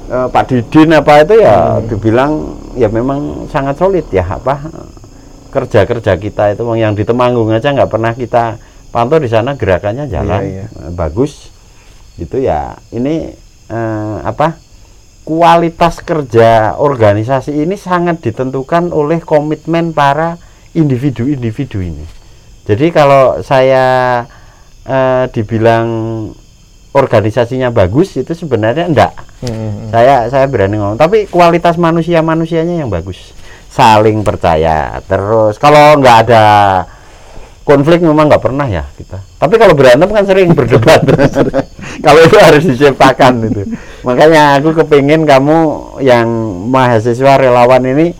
eh, 0.07 0.27
Pak 0.31 0.43
Didin 0.47 0.95
apa 0.95 1.27
itu 1.27 1.35
ya 1.43 1.83
dibilang 1.83 2.55
ya 2.79 2.87
memang 2.87 3.51
sangat 3.51 3.75
solid 3.75 4.07
ya 4.07 4.23
apa 4.23 4.71
kerja-kerja 5.51 6.15
kita 6.15 6.55
itu. 6.55 6.63
Yang 6.79 6.93
di 7.01 7.03
Temanggung 7.03 7.51
aja 7.51 7.75
nggak 7.75 7.91
pernah 7.91 8.15
kita 8.15 8.57
pantau 8.93 9.17
di 9.19 9.27
sana 9.27 9.57
gerakannya 9.57 10.05
jalan 10.07 10.41
Iya, 10.41 10.65
eh, 10.69 10.91
bagus. 10.95 11.49
Itu 12.15 12.39
ya 12.39 12.77
ini 12.93 13.33
eh, 13.67 14.17
apa 14.23 14.55
kualitas 15.23 16.03
kerja 16.03 16.75
organisasi 16.75 17.55
ini 17.55 17.79
sangat 17.79 18.19
ditentukan 18.19 18.91
oleh 18.91 19.23
komitmen 19.23 19.95
para 19.95 20.35
individu-individu 20.75 21.79
ini. 21.79 22.05
Jadi 22.63 22.91
kalau 22.91 23.39
saya 23.43 24.23
eh, 24.83 25.25
dibilang 25.31 25.87
organisasinya 26.93 27.73
bagus 27.73 28.15
itu 28.15 28.31
sebenarnya 28.37 28.85
enggak. 28.87 29.13
Hmm, 29.43 29.89
Saya 29.91 30.29
saya 30.29 30.45
berani 30.47 30.79
ngomong, 30.79 30.95
tapi 30.95 31.27
kualitas 31.27 31.75
manusia-manusianya 31.75 32.85
yang 32.85 32.91
bagus. 32.93 33.33
Saling 33.73 34.21
percaya. 34.21 35.01
Terus 35.09 35.57
kalau 35.57 35.97
nggak 35.97 36.17
ada 36.29 36.45
konflik 37.63 38.03
memang 38.03 38.27
nggak 38.27 38.43
pernah 38.43 38.67
ya 38.67 38.83
kita. 38.95 39.19
Tapi 39.39 39.55
kalau 39.55 39.73
berantem 39.75 40.07
kan 40.11 40.23
sering 40.27 40.51
berdebat. 40.51 41.03
kalau 42.05 42.19
itu 42.23 42.37
harus 42.39 42.63
diciptakan 42.67 43.33
itu. 43.47 43.61
Makanya 44.03 44.59
aku 44.59 44.75
kepingin 44.83 45.23
kamu 45.23 45.57
yang 46.03 46.27
mahasiswa 46.69 47.39
relawan 47.39 47.83
ini 47.87 48.15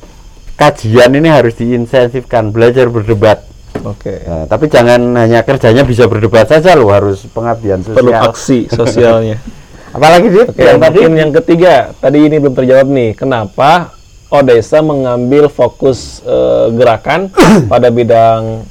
kajian 0.56 1.12
ini 1.12 1.28
harus 1.28 1.54
diinsentifkan 1.60 2.56
belajar 2.56 2.88
berdebat. 2.88 3.44
Oke. 3.84 4.24
Nah, 4.24 4.48
tapi 4.48 4.72
jangan 4.72 5.02
hanya 5.20 5.44
kerjanya 5.44 5.84
bisa 5.84 6.08
berdebat 6.08 6.48
saja 6.48 6.72
loh 6.78 6.94
harus 6.94 7.28
pengabdian 7.28 7.84
sosial. 7.84 7.98
Perlu 8.00 8.12
aksi 8.16 8.60
sosialnya. 8.72 9.38
Apalagi 9.96 10.28
Dit, 10.34 10.48
Oke, 10.50 10.66
yang 10.66 10.82
tadi 10.82 11.00
yang 11.06 11.32
ketiga, 11.44 11.94
tadi 12.02 12.26
ini 12.26 12.42
belum 12.42 12.56
terjawab 12.58 12.88
nih. 12.90 13.14
Kenapa 13.14 13.94
Odessa 14.34 14.82
mengambil 14.82 15.54
fokus 15.54 16.18
eh, 16.26 16.68
gerakan 16.74 17.30
pada 17.72 17.94
bidang 17.94 18.66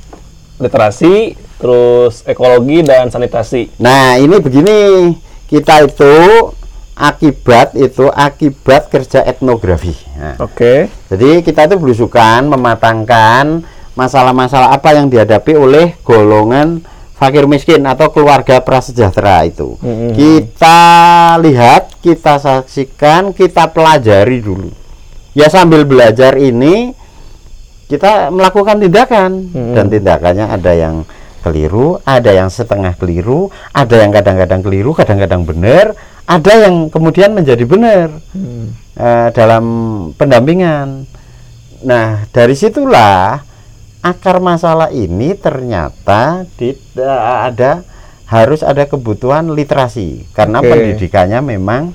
literasi, 0.63 1.35
terus 1.59 2.23
ekologi 2.25 2.87
dan 2.87 3.11
sanitasi? 3.11 3.75
Nah, 3.83 4.17
ini 4.17 4.39
begini, 4.39 5.13
kita 5.51 5.85
itu 5.85 6.15
akibat 6.97 7.75
itu 7.75 8.07
akibat 8.09 8.89
kerja 8.93 9.27
etnografi. 9.27 9.93
Nah, 10.15 10.39
Oke. 10.39 10.87
jadi 11.11 11.43
kita 11.43 11.67
itu 11.67 11.77
belusukan 11.81 12.47
mematangkan 12.47 13.67
masalah-masalah 13.93 14.73
apa 14.73 14.97
yang 14.97 15.11
dihadapi 15.11 15.53
oleh 15.57 15.99
golongan 16.07 16.81
fakir 17.17 17.47
miskin 17.47 17.85
atau 17.87 18.11
keluarga 18.11 18.59
prasejahtera 18.59 19.47
itu. 19.47 19.79
Mhm. 19.79 20.11
Kita 20.17 20.81
lihat, 21.39 21.95
kita 22.03 22.43
saksikan, 22.43 23.31
kita 23.31 23.71
pelajari 23.71 24.43
dulu. 24.43 24.75
Ya 25.33 25.49
sambil 25.49 25.87
belajar 25.89 26.37
ini 26.37 26.93
kita 27.93 28.33
melakukan 28.33 28.81
tindakan 28.81 29.53
Mhm. 29.53 29.75
dan 29.77 29.87
tindakannya 29.93 30.47
ada 30.49 30.73
yang 30.73 31.05
keliru, 31.45 32.01
ada 32.09 32.33
yang 32.33 32.49
setengah 32.49 32.97
keliru, 32.97 33.53
ada 33.77 34.01
yang 34.01 34.09
kadang-kadang 34.09 34.63
keliru, 34.65 34.97
kadang-kadang 34.97 35.45
benar, 35.45 35.93
ada 36.25 36.53
yang 36.65 36.89
kemudian 36.89 37.37
menjadi 37.37 37.69
benar 37.69 38.09
Hmm. 38.33 38.73
eh, 38.97 39.29
dalam 39.37 39.65
pendampingan. 40.17 41.05
Nah, 41.83 42.25
dari 42.31 42.55
situlah 42.55 43.43
akar 44.01 44.39
masalah 44.39 44.89
ini 44.91 45.35
ternyata 45.35 46.47
tidak 46.55 47.19
ada 47.51 47.83
harus 48.27 48.65
ada 48.65 48.89
kebutuhan 48.89 49.51
literasi 49.53 50.25
karena 50.33 50.65
Oke. 50.65 50.71
pendidikannya 50.73 51.41
memang 51.45 51.93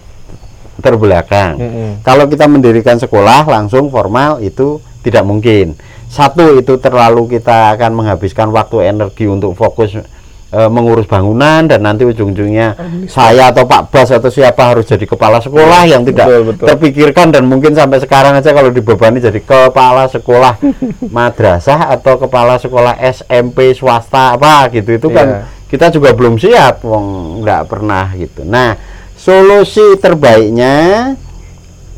terbelakang. 0.79 1.53
Mm-mm. 1.57 1.89
Kalau 2.01 2.25
kita 2.25 2.45
mendirikan 2.45 2.97
sekolah 2.97 3.45
langsung 3.45 3.89
formal 3.89 4.39
itu 4.39 4.77
tidak 5.01 5.23
mungkin. 5.23 5.73
Satu 6.07 6.55
itu 6.55 6.79
terlalu 6.79 7.37
kita 7.37 7.75
akan 7.75 7.91
menghabiskan 7.91 8.47
waktu 8.49 8.87
energi 8.87 9.27
untuk 9.27 9.51
fokus 9.53 9.91
e, 9.93 10.59
mengurus 10.71 11.03
bangunan 11.03 11.67
dan 11.67 11.83
nanti 11.83 12.07
ujung-ujungnya 12.07 12.79
saya 13.11 13.51
atau 13.51 13.67
Pak 13.67 13.91
Bas 13.91 14.07
atau 14.07 14.31
siapa 14.31 14.71
harus 14.71 14.87
jadi 14.87 15.03
kepala 15.03 15.43
sekolah 15.43 15.83
yang 15.83 16.07
tidak 16.07 16.31
Betul, 16.31 16.41
betul. 16.47 16.65
terpikirkan 16.71 17.35
dan 17.35 17.43
mungkin 17.43 17.75
sampai 17.75 17.99
sekarang 17.99 18.39
aja 18.39 18.55
kalau 18.55 18.71
dibebani 18.71 19.19
jadi 19.19 19.43
kepala 19.43 20.07
sekolah 20.07 20.63
madrasah 21.15 21.91
atau 21.91 22.15
kepala 22.15 22.55
sekolah 22.55 22.95
SMP 23.03 23.75
swasta 23.75 24.39
apa 24.39 24.71
gitu 24.71 24.95
itu 24.95 25.07
kan 25.11 25.27
Iya. 25.27 25.39
kita 25.67 25.91
juga 25.91 26.15
belum 26.15 26.39
siap 26.39 26.87
wong 26.87 27.39
nggak 27.43 27.61
pernah 27.67 28.15
gitu. 28.15 28.47
Nah, 28.47 28.79
solusi 29.27 29.99
terbaiknya 29.99 31.11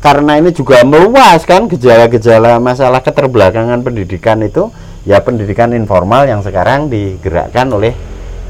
karena 0.02 0.42
ini 0.42 0.50
juga 0.50 0.82
meluas 0.82 1.46
kan 1.46 1.70
gejala-gejala 1.70 2.58
masalah 2.58 2.98
keterbelakangan 3.06 3.86
pendidikan 3.86 4.42
itu 4.42 4.74
ya 5.06 5.22
pendidikan 5.22 5.70
informal 5.70 6.26
yang 6.26 6.42
sekarang 6.42 6.90
digerakkan 6.90 7.70
oleh 7.70 7.94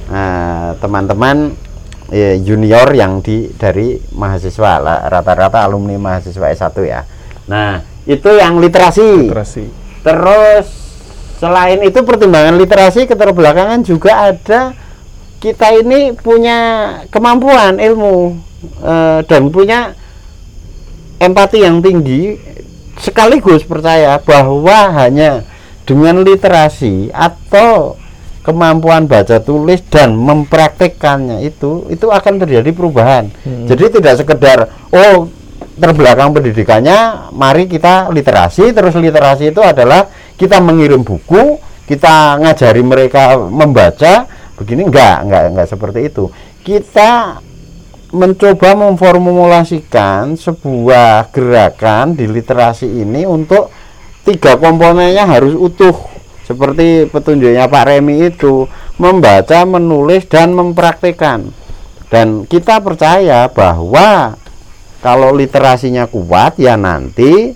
eh, 0.08 0.70
teman-teman 0.80 1.52
eh, 2.08 2.40
junior 2.40 2.88
yang 2.96 3.20
di 3.20 3.52
dari 3.52 4.00
mahasiswa 4.16 4.80
rata-rata 5.12 5.60
alumni 5.60 6.00
mahasiswa 6.00 6.48
S1 6.48 6.76
ya. 6.88 7.04
Nah, 7.52 7.84
itu 8.08 8.32
yang 8.32 8.64
literasi. 8.64 9.28
Literasi. 9.28 9.66
Terus 10.00 10.66
selain 11.36 11.84
itu 11.84 12.00
pertimbangan 12.00 12.56
literasi 12.56 13.04
keterbelakangan 13.04 13.84
juga 13.84 14.32
ada 14.32 14.72
kita 15.36 15.68
ini 15.84 16.16
punya 16.16 16.58
kemampuan 17.12 17.76
ilmu 17.76 18.48
eh, 18.62 19.20
dan 19.24 19.42
punya 19.48 19.94
empati 21.20 21.64
yang 21.64 21.84
tinggi 21.84 22.36
sekaligus 23.00 23.64
percaya 23.64 24.20
bahwa 24.20 24.92
hanya 24.96 25.44
dengan 25.88 26.20
literasi 26.20 27.12
atau 27.12 27.96
kemampuan 28.40 29.04
baca 29.04 29.40
tulis 29.40 29.84
dan 29.92 30.16
mempraktekkannya 30.16 31.44
itu 31.44 31.88
itu 31.92 32.06
akan 32.08 32.40
terjadi 32.40 32.72
perubahan. 32.72 33.28
Hmm. 33.44 33.68
Jadi 33.68 34.00
tidak 34.00 34.14
sekedar 34.24 34.58
oh 34.92 35.28
terbelakang 35.80 36.32
pendidikannya, 36.36 37.32
mari 37.32 37.68
kita 37.68 38.12
literasi 38.12 38.72
terus 38.72 38.96
literasi 38.96 39.52
itu 39.52 39.60
adalah 39.64 40.08
kita 40.36 40.60
mengirim 40.60 41.04
buku, 41.04 41.60
kita 41.84 42.40
ngajari 42.40 42.80
mereka 42.84 43.36
membaca, 43.36 44.28
begini 44.56 44.88
enggak, 44.88 45.24
enggak 45.24 45.42
enggak 45.52 45.68
seperti 45.68 46.00
itu. 46.08 46.28
Kita 46.60 47.40
mencoba 48.10 48.74
memformulasikan 48.74 50.34
sebuah 50.34 51.30
gerakan 51.30 52.18
di 52.18 52.26
literasi 52.26 52.86
ini 52.86 53.22
untuk 53.26 53.70
tiga 54.26 54.58
komponennya 54.58 55.26
harus 55.26 55.54
utuh. 55.54 55.94
Seperti 56.46 57.06
petunjuknya 57.06 57.70
Pak 57.70 57.84
Remi 57.86 58.26
itu 58.26 58.66
membaca, 58.98 59.62
menulis 59.62 60.26
dan 60.26 60.50
mempraktikkan 60.50 61.54
dan 62.10 62.44
kita 62.44 62.82
percaya 62.82 63.46
bahwa 63.46 64.34
kalau 64.98 65.30
literasinya 65.32 66.10
kuat 66.10 66.58
ya 66.58 66.74
nanti 66.74 67.54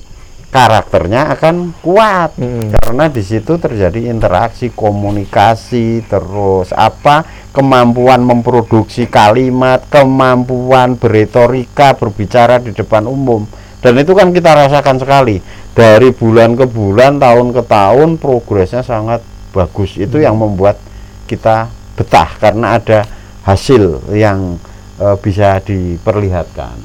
karakternya 0.54 1.34
akan 1.34 1.74
kuat. 1.82 2.38
Hmm. 2.38 2.70
karena 2.78 3.10
di 3.10 3.26
situ 3.26 3.58
terjadi 3.58 4.06
interaksi 4.06 4.70
komunikasi 4.70 6.06
terus 6.06 6.70
apa 6.70 7.26
kemampuan 7.50 8.22
memproduksi 8.22 9.10
kalimat 9.10 9.82
kemampuan 9.90 10.94
beretorika 10.94 11.98
berbicara 11.98 12.62
di 12.62 12.70
depan 12.70 13.10
umum. 13.10 13.42
Dan 13.82 13.98
itu 13.98 14.14
kan 14.14 14.30
kita 14.30 14.54
rasakan 14.54 14.96
sekali. 15.02 15.42
Dari 15.74 16.14
bulan 16.14 16.54
ke 16.54 16.70
bulan 16.70 17.18
tahun 17.18 17.50
ke 17.50 17.62
tahun 17.66 18.16
progresnya 18.22 18.86
sangat 18.86 19.26
bagus. 19.50 19.98
Itu 19.98 20.22
yang 20.22 20.38
membuat 20.38 20.78
kita 21.26 21.66
betah 21.98 22.30
karena 22.38 22.78
ada 22.78 23.02
hasil 23.42 24.14
yang 24.14 24.56
eh, 25.02 25.16
bisa 25.18 25.58
diperlihatkan. 25.60 26.78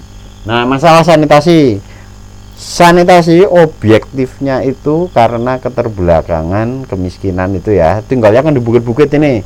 Nah 0.50 0.66
masalah 0.66 1.06
sanitasi 1.06 1.80
sanitasi 2.60 3.48
objektifnya 3.48 4.60
itu 4.68 5.08
karena 5.16 5.56
keterbelakangan 5.64 6.84
kemiskinan 6.92 7.56
itu 7.56 7.80
ya. 7.80 8.04
Tinggalnya 8.04 8.44
kan 8.44 8.52
di 8.52 8.60
bukit-bukit 8.60 9.08
ini. 9.16 9.40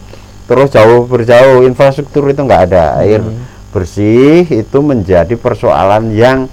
Terus 0.49 0.73
jauh 0.73 1.05
berjauh 1.05 1.61
infrastruktur 1.63 2.25
itu 2.33 2.41
nggak 2.41 2.73
ada. 2.73 2.97
Air 3.05 3.21
bersih 3.69 4.49
itu 4.49 4.77
menjadi 4.81 5.37
persoalan 5.37 6.09
yang 6.17 6.49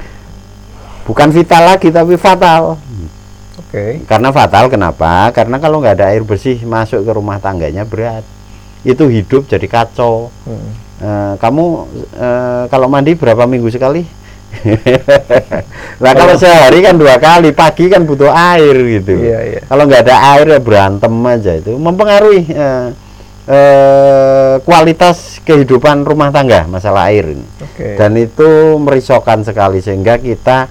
bukan 1.09 1.33
vital 1.33 1.65
lagi 1.65 1.89
tapi 1.89 2.21
fatal. 2.21 2.77
Oke. 3.61 4.03
karena 4.03 4.35
fatal 4.35 4.67
kenapa? 4.67 5.31
Karena 5.31 5.63
kalau 5.63 5.79
nggak 5.79 5.95
ada 6.01 6.07
air 6.11 6.27
bersih 6.27 6.59
masuk 6.67 7.07
ke 7.07 7.13
rumah 7.15 7.39
tangganya 7.41 7.89
berat. 7.89 8.27
Itu 8.83 9.09
hidup 9.09 9.49
jadi 9.49 9.65
kacau. 9.65 10.29
Hmm. 10.45 10.71
Eh, 11.01 11.35
kamu 11.41 11.65
eh, 12.19 12.63
kalau 12.69 12.91
mandi 12.91 13.17
berapa 13.17 13.49
minggu 13.49 13.73
sekali? 13.73 14.05
Lah 16.03 16.13
kalau 16.17 16.35
sehari 16.37 16.81
kan 16.85 16.97
dua 16.97 17.17
kali, 17.21 17.53
pagi 17.53 17.89
kan 17.89 18.05
butuh 18.05 18.33
air 18.33 18.77
gitu. 19.01 19.15
Iya, 19.21 19.39
iya. 19.47 19.61
Kalau 19.65 19.85
nggak 19.87 20.03
ada 20.09 20.17
air 20.37 20.47
ya 20.49 20.61
berantem 20.61 21.13
aja 21.27 21.53
itu, 21.57 21.77
mempengaruhi 21.77 22.43
eh, 22.51 22.87
eh, 23.49 24.55
kualitas 24.65 25.41
kehidupan 25.45 26.05
rumah 26.05 26.33
tangga 26.33 26.65
masalah 26.67 27.13
air 27.13 27.37
ini. 27.37 27.47
Oke. 27.63 27.97
Dan 27.97 28.17
itu 28.17 28.81
merisaukan 28.81 29.45
sekali 29.45 29.81
sehingga 29.81 30.17
kita 30.21 30.69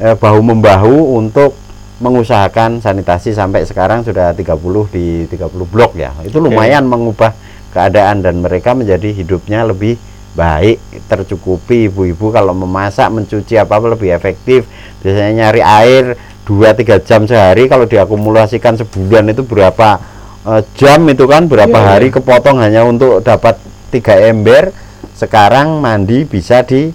eh, 0.00 0.16
bahu 0.16 0.40
membahu 0.40 1.16
untuk 1.16 1.56
mengusahakan 2.02 2.82
sanitasi 2.82 3.30
sampai 3.30 3.62
sekarang 3.62 4.02
sudah 4.02 4.34
30 4.34 4.58
di 4.90 5.30
30 5.30 5.52
blok 5.70 5.94
ya. 5.94 6.10
Itu 6.26 6.42
lumayan 6.42 6.90
mengubah 6.90 7.30
keadaan 7.72 8.20
dan 8.20 8.42
mereka 8.42 8.74
menjadi 8.74 9.14
hidupnya 9.14 9.64
lebih 9.64 9.96
baik, 10.32 10.80
tercukupi 11.08 11.92
ibu-ibu 11.92 12.32
kalau 12.32 12.56
memasak, 12.56 13.12
mencuci 13.12 13.60
apa 13.60 13.76
lebih 13.84 14.16
efektif. 14.16 14.64
Biasanya 15.04 15.32
nyari 15.32 15.60
air 15.60 16.04
2-3 16.48 17.04
jam 17.04 17.22
sehari 17.28 17.68
kalau 17.68 17.84
diakumulasikan 17.86 18.74
sebulan 18.80 19.30
itu 19.30 19.44
berapa 19.44 20.00
eh, 20.48 20.62
jam 20.74 21.04
itu 21.06 21.24
kan 21.28 21.46
berapa 21.46 21.78
Iya, 21.78 21.88
hari 21.96 22.08
kepotong 22.10 22.58
hanya 22.58 22.82
untuk 22.88 23.20
dapat 23.22 23.60
tiga 23.92 24.16
ember. 24.18 24.72
Sekarang 25.12 25.78
mandi 25.78 26.24
bisa 26.24 26.64
di 26.64 26.90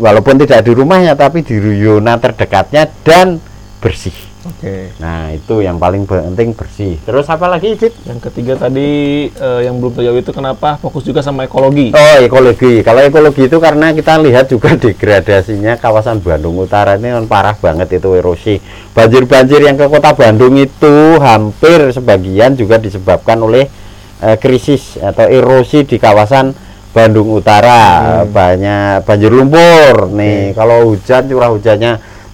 walaupun 0.00 0.40
tidak 0.42 0.64
di 0.64 0.72
rumahnya 0.74 1.14
tapi 1.14 1.44
di 1.44 1.60
ruyona 1.60 2.16
terdekatnya 2.18 2.88
dan 3.04 3.38
bersih. 3.78 4.31
Oke. 4.42 4.90
Nah, 4.98 5.30
itu 5.30 5.62
yang 5.62 5.78
paling 5.78 6.02
penting 6.02 6.50
bersih. 6.50 6.98
Terus 7.06 7.30
apa 7.30 7.46
lagi, 7.46 7.78
Cip? 7.78 7.94
Yang 8.02 8.30
ketiga 8.30 8.58
tadi 8.58 9.30
eh, 9.30 9.60
yang 9.62 9.78
belum 9.78 9.94
terjawab 9.94 10.18
itu 10.18 10.32
kenapa 10.34 10.82
fokus 10.82 11.06
juga 11.06 11.22
sama 11.22 11.46
ekologi. 11.46 11.94
Oh, 11.94 12.16
ekologi. 12.18 12.82
Kalau 12.82 13.06
ekologi 13.06 13.46
itu 13.46 13.58
karena 13.62 13.94
kita 13.94 14.18
lihat 14.18 14.50
juga 14.50 14.74
degradasinya 14.82 15.78
kawasan 15.78 16.18
Bandung 16.18 16.58
Utara 16.58 16.98
ini 16.98 17.14
kan 17.14 17.26
parah 17.30 17.54
banget 17.54 18.02
itu 18.02 18.08
erosi. 18.18 18.58
Banjir-banjir 18.90 19.62
yang 19.62 19.78
ke 19.78 19.86
kota 19.86 20.10
Bandung 20.18 20.58
itu 20.58 21.22
hampir 21.22 21.94
sebagian 21.94 22.58
juga 22.58 22.82
disebabkan 22.82 23.38
oleh 23.38 23.70
eh, 24.18 24.36
krisis 24.42 24.98
atau 24.98 25.30
erosi 25.30 25.86
di 25.86 26.02
kawasan 26.02 26.50
Bandung 26.90 27.30
Utara. 27.30 28.20
Banyak 28.26 29.06
banjir 29.06 29.30
lumpur. 29.30 30.10
Nih, 30.12 30.50
kalau 30.52 30.92
hujan 30.92 31.30
curah 31.30 31.54
hujannya 31.54 31.92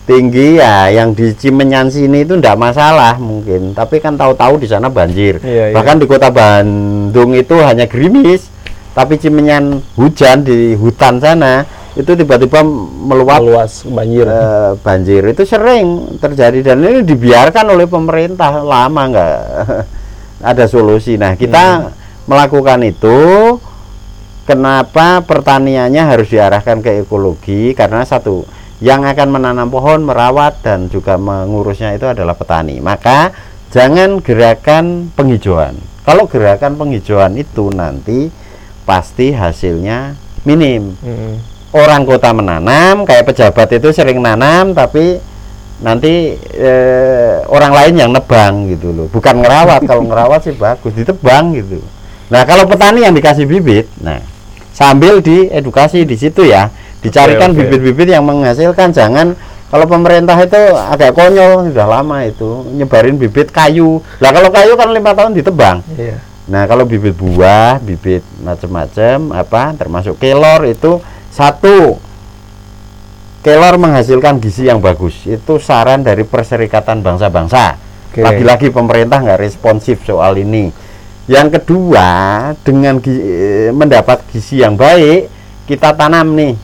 tinggi 0.09 0.57
ya 0.57 0.89
yang 0.89 1.13
di 1.13 1.37
Cimenyan 1.37 1.93
sini 1.93 2.25
itu 2.25 2.33
enggak 2.33 2.57
masalah 2.57 3.21
mungkin. 3.21 3.77
Tapi 3.77 4.01
kan 4.01 4.17
tahu-tahu 4.17 4.57
di 4.57 4.65
sana 4.65 4.89
banjir. 4.89 5.37
Iya, 5.45 5.71
iya. 5.71 5.75
bahkan 5.77 6.01
di 6.01 6.09
kota 6.09 6.33
Bandung 6.33 7.37
itu 7.37 7.61
hanya 7.61 7.85
gerimis. 7.85 8.49
Tapi 8.97 9.21
Cimenyan 9.21 9.85
hujan 9.95 10.43
di 10.43 10.73
hutan 10.75 11.21
sana 11.21 11.63
itu 11.95 12.15
tiba-tiba 12.17 12.65
meluap 13.05 13.45
Meluas 13.45 13.85
banjir. 13.85 14.25
eh, 14.25 14.73
banjir. 14.81 15.23
Itu 15.29 15.45
sering 15.45 16.17
terjadi 16.17 16.73
dan 16.73 16.81
ini 16.81 17.05
dibiarkan 17.05 17.69
oleh 17.69 17.85
pemerintah. 17.85 18.65
Lama 18.65 19.03
nggak 19.13 19.37
ada 20.51 20.65
solusi. 20.65 21.21
Nah 21.21 21.37
kita 21.37 21.93
melakukan 22.25 22.81
itu. 22.83 23.19
Kenapa 24.49 25.21
pertaniannya 25.21 26.01
harus 26.01 26.33
diarahkan 26.33 26.81
ke 26.81 27.05
ekologi? 27.05 27.77
Karena 27.77 28.01
satu 28.01 28.49
yang 28.79 29.03
akan 29.03 29.29
menanam 29.35 29.69
pohon 29.69 30.07
merawat 30.07 30.63
dan 30.63 30.87
juga 30.87 31.19
mengurusnya 31.19 31.99
itu 31.99 32.07
adalah 32.07 32.39
petani 32.39 32.79
maka 32.79 33.35
jangan 33.75 34.23
gerakan 34.23 35.11
penghijauan 35.13 35.77
Kalau 36.09 36.25
gerakan 36.25 36.81
penghijauan 36.81 37.37
itu 37.37 37.69
nanti 37.69 38.33
pasti 38.89 39.37
hasilnya 39.37 40.17
minim. 40.49 40.97
Hmm. 41.05 41.37
Orang 41.77 42.09
kota 42.09 42.33
menanam, 42.33 43.05
kayak 43.05 43.29
pejabat 43.29 43.69
itu 43.77 43.93
sering 43.93 44.25
nanam, 44.25 44.73
tapi 44.73 45.21
nanti 45.85 46.33
eh, 46.57 47.45
orang 47.45 47.77
lain 47.77 47.95
yang 48.01 48.11
nebang 48.17 48.73
gitu 48.73 48.89
loh. 48.89 49.07
Bukan 49.13 49.45
ngerawat, 49.45 49.85
kalau 49.85 50.09
ngerawat 50.09 50.41
sih 50.49 50.57
bagus, 50.57 50.97
ditebang 50.97 51.53
gitu. 51.61 51.85
Nah 52.33 52.49
kalau 52.49 52.65
petani 52.65 53.05
yang 53.05 53.13
dikasih 53.13 53.45
bibit, 53.45 53.85
nah 54.01 54.25
sambil 54.73 55.21
diedukasi 55.21 56.09
di 56.09 56.17
situ 56.17 56.49
ya, 56.49 56.73
dicarikan 56.99 57.55
bibit-bibit 57.55 58.11
yang 58.11 58.27
menghasilkan, 58.27 58.91
jangan 58.91 59.39
kalau 59.69 59.85
pemerintah 59.85 60.35
itu 60.41 60.57
agak 60.73 61.13
konyol 61.13 61.69
sudah 61.69 61.87
lama 61.87 62.25
itu 62.25 62.65
nyebarin 62.73 63.21
bibit 63.21 63.53
kayu. 63.53 64.01
Lah 64.19 64.33
kalau 64.33 64.49
kayu 64.49 64.75
kan 64.81 64.89
lima 64.91 65.13
tahun 65.13 65.37
ditebang. 65.37 65.85
Iya. 65.95 66.17
Nah, 66.49 66.65
kalau 66.65 66.89
bibit 66.89 67.13
buah, 67.13 67.77
bibit 67.77 68.25
macam-macam 68.41 69.37
apa 69.37 69.77
termasuk 69.77 70.17
kelor 70.17 70.65
itu 70.65 70.97
satu 71.29 72.01
kelor 73.45 73.77
menghasilkan 73.77 74.41
gizi 74.41 74.73
yang 74.73 74.81
bagus. 74.81 75.29
Itu 75.29 75.61
saran 75.61 76.01
dari 76.01 76.25
Perserikatan 76.25 77.05
Bangsa-Bangsa. 77.05 77.77
Oke. 78.09 78.25
Lagi-lagi 78.25 78.73
pemerintah 78.73 79.21
nggak 79.21 79.41
responsif 79.45 80.01
soal 80.09 80.41
ini. 80.41 80.73
Yang 81.29 81.61
kedua, 81.61 82.09
dengan 82.65 82.97
gi- 83.05 83.21
eh, 83.21 83.69
mendapat 83.69 84.25
gizi 84.33 84.65
yang 84.65 84.81
baik, 84.81 85.29
kita 85.69 85.93
tanam 85.93 86.33
nih 86.33 86.57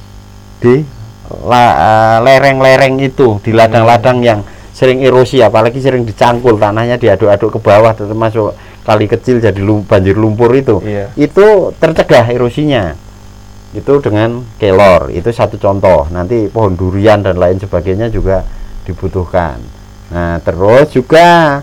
di 0.60 0.82
eh, 0.82 2.18
lereng-lereng 2.20 3.00
itu, 3.00 3.40
di 3.40 3.50
ladang-ladang 3.54 4.20
yang 4.20 4.40
sering 4.74 5.00
erosi, 5.06 5.38
apalagi 5.38 5.78
sering 5.78 6.02
dicangkul 6.02 6.58
tanahnya 6.58 6.98
diaduk-aduk 6.98 7.56
ke 7.56 7.60
bawah, 7.62 7.94
termasuk 7.94 8.54
kali 8.82 9.06
kecil 9.06 9.38
jadi 9.38 9.60
lum- 9.62 9.86
banjir 9.86 10.18
lumpur 10.18 10.50
itu. 10.52 10.82
Iya. 10.82 11.14
Itu 11.14 11.72
tercegah 11.78 12.26
erosinya. 12.28 12.94
Itu 13.74 13.98
dengan 13.98 14.42
kelor, 14.58 15.10
itu 15.10 15.30
satu 15.34 15.58
contoh. 15.58 16.06
Nanti 16.10 16.46
pohon 16.46 16.78
durian 16.78 17.22
dan 17.22 17.38
lain 17.38 17.58
sebagainya 17.58 18.10
juga 18.10 18.46
dibutuhkan. 18.86 19.58
Nah, 20.14 20.38
terus 20.42 20.94
juga 20.94 21.58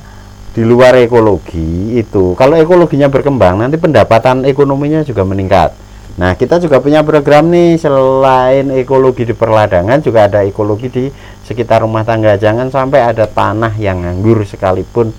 di 0.51 0.67
luar 0.67 0.99
ekologi 0.99 1.95
itu 1.95 2.35
kalau 2.35 2.59
ekologinya 2.59 3.07
berkembang 3.07 3.63
nanti 3.63 3.79
pendapatan 3.79 4.43
ekonominya 4.43 4.99
juga 5.07 5.23
meningkat 5.23 5.71
nah 6.19 6.35
kita 6.35 6.59
juga 6.59 6.83
punya 6.83 7.03
program 7.07 7.47
nih 7.47 7.79
selain 7.79 8.67
ekologi 8.75 9.23
di 9.23 9.35
perladangan 9.35 10.03
juga 10.03 10.27
ada 10.27 10.43
ekologi 10.43 10.87
di 10.91 11.05
sekitar 11.51 11.83
rumah 11.83 12.07
tangga. 12.07 12.39
Jangan 12.39 12.71
sampai 12.71 13.03
ada 13.03 13.27
tanah 13.27 13.75
yang 13.75 14.07
nganggur 14.07 14.47
sekalipun 14.47 15.11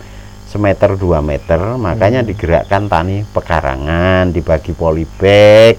semeter 0.48 0.96
dua 0.96 1.20
meter. 1.20 1.61
Makanya 1.76 2.24
digerakkan 2.24 2.88
tani 2.88 3.28
pekarangan 3.28 4.33
dibagi 4.33 4.72
polybag 4.72 5.76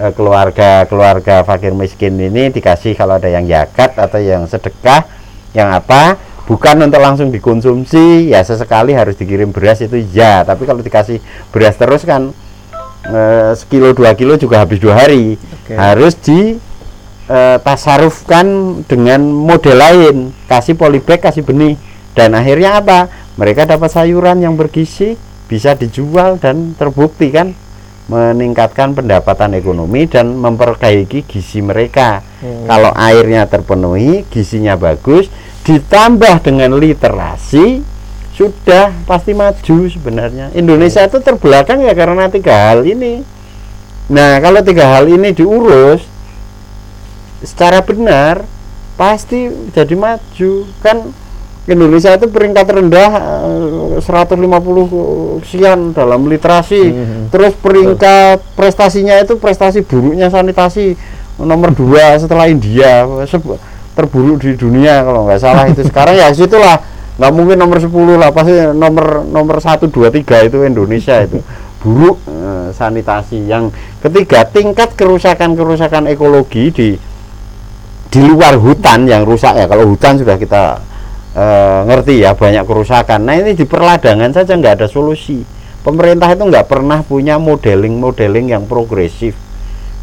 eh, 0.00 0.12
keluarga 0.16 0.88
keluarga 0.88 1.44
fakir 1.44 1.76
miskin 1.76 2.16
ini 2.16 2.48
dikasih 2.48 2.96
kalau 2.96 3.20
ada 3.20 3.28
yang 3.28 3.44
yakat 3.44 4.00
atau 4.00 4.16
yang 4.16 4.48
sedekah 4.48 5.04
yang 5.52 5.68
apa. 5.76 6.16
Bukan 6.50 6.82
untuk 6.82 6.98
langsung 6.98 7.30
dikonsumsi 7.30 8.34
ya 8.34 8.42
sesekali 8.42 8.90
harus 8.90 9.14
dikirim 9.14 9.54
beras 9.54 9.86
itu 9.86 10.02
ya 10.10 10.42
tapi 10.42 10.66
kalau 10.66 10.82
dikasih 10.82 11.22
beras 11.54 11.78
terus 11.78 12.02
kan 12.02 12.34
eh, 13.10 13.50
sekilo 13.58 13.90
dua 13.92 14.14
kilo 14.14 14.38
juga 14.38 14.62
habis 14.62 14.78
dua 14.78 14.94
hari. 14.96 15.36
Oke. 15.36 15.74
harus 15.74 16.14
di 16.18 16.58
eh, 17.28 17.56
tasarufkan 17.60 18.46
dengan 18.86 19.20
model 19.22 19.76
lain. 19.76 20.16
Kasih 20.46 20.78
polybag 20.78 21.20
kasih 21.20 21.42
benih. 21.42 21.74
Dan 22.14 22.34
akhirnya 22.34 22.82
apa? 22.82 23.06
Mereka 23.38 23.66
dapat 23.66 23.90
sayuran 23.90 24.42
yang 24.42 24.58
bergizi 24.58 25.14
bisa 25.46 25.78
dijual 25.78 26.38
dan 26.38 26.74
terbukti 26.74 27.30
kan? 27.30 27.54
Meningkatkan 28.10 28.98
pendapatan 28.98 29.54
ekonomi 29.54 30.10
dan 30.10 30.34
memperbaiki 30.34 31.22
gizi 31.30 31.62
mereka. 31.62 32.26
Hmm. 32.40 32.64
kalau 32.64 32.88
airnya 32.96 33.44
terpenuhi 33.44 34.24
gizinya 34.32 34.72
bagus 34.72 35.28
ditambah 35.60 36.40
dengan 36.40 36.72
literasi 36.80 37.84
sudah 38.40 38.96
pasti 39.04 39.36
maju 39.36 39.76
sebenarnya. 39.84 40.48
Indonesia 40.56 41.04
itu 41.04 41.20
terbelakang 41.20 41.84
ya 41.84 41.92
karena 41.92 42.32
tiga 42.32 42.72
hal 42.72 42.88
ini. 42.88 43.20
Nah 44.08 44.40
kalau 44.40 44.64
tiga 44.64 44.88
hal 44.96 45.12
ini 45.12 45.36
diurus 45.36 46.00
secara 47.44 47.84
benar 47.84 48.40
pasti 48.96 49.52
jadi 49.76 49.92
maju. 49.92 50.52
Kan 50.80 51.12
Indonesia 51.68 52.16
itu 52.16 52.32
peringkat 52.32 52.64
rendah 52.64 53.10
eh, 54.00 54.00
150 54.00 55.44
sekian 55.44 55.92
dalam 55.92 56.24
literasi. 56.24 56.82
Mhm. 56.88 57.20
terus 57.28 57.52
peringkat 57.60 58.40
prestasinya 58.56 59.20
itu 59.20 59.36
prestasi 59.36 59.84
buruknya 59.84 60.32
sanitasi. 60.32 60.96
Nomor 61.40 61.72
dua 61.76 62.16
setelah 62.16 62.48
India 62.48 63.04
terburuk 63.96 64.44
di 64.44 64.56
dunia 64.56 65.04
kalau 65.04 65.28
nggak 65.28 65.40
salah 65.44 65.68
itu. 65.68 65.84
Sekarang 65.84 66.16
ya 66.16 66.32
situlah 66.32 66.99
nggak 67.20 67.36
mungkin 67.36 67.60
nomor 67.60 67.76
10 67.76 68.16
lah 68.16 68.32
pasti 68.32 68.56
nomor 68.72 69.28
nomor 69.28 69.60
1 69.60 69.92
2 69.92 70.08
3 70.08 70.48
itu 70.48 70.58
Indonesia 70.64 71.20
itu. 71.20 71.44
Buruk 71.84 72.16
eh, 72.24 72.72
sanitasi. 72.72 73.44
Yang 73.44 73.76
ketiga 74.00 74.48
tingkat 74.48 74.96
kerusakan-kerusakan 74.96 76.08
ekologi 76.08 76.72
di 76.72 76.88
di 78.08 78.20
luar 78.24 78.56
hutan 78.56 79.04
yang 79.04 79.28
rusak 79.28 79.52
ya. 79.52 79.68
Kalau 79.68 79.84
hutan 79.84 80.16
sudah 80.16 80.40
kita 80.40 80.80
eh, 81.36 81.80
ngerti 81.92 82.24
ya 82.24 82.32
banyak 82.32 82.64
kerusakan. 82.64 83.20
Nah 83.28 83.36
ini 83.36 83.52
di 83.52 83.68
perladangan 83.68 84.32
saja 84.32 84.56
nggak 84.56 84.80
ada 84.80 84.88
solusi. 84.88 85.44
Pemerintah 85.84 86.32
itu 86.32 86.40
nggak 86.48 86.72
pernah 86.72 87.04
punya 87.04 87.36
modeling 87.36 88.00
modeling 88.00 88.48
yang 88.48 88.64
progresif. 88.64 89.36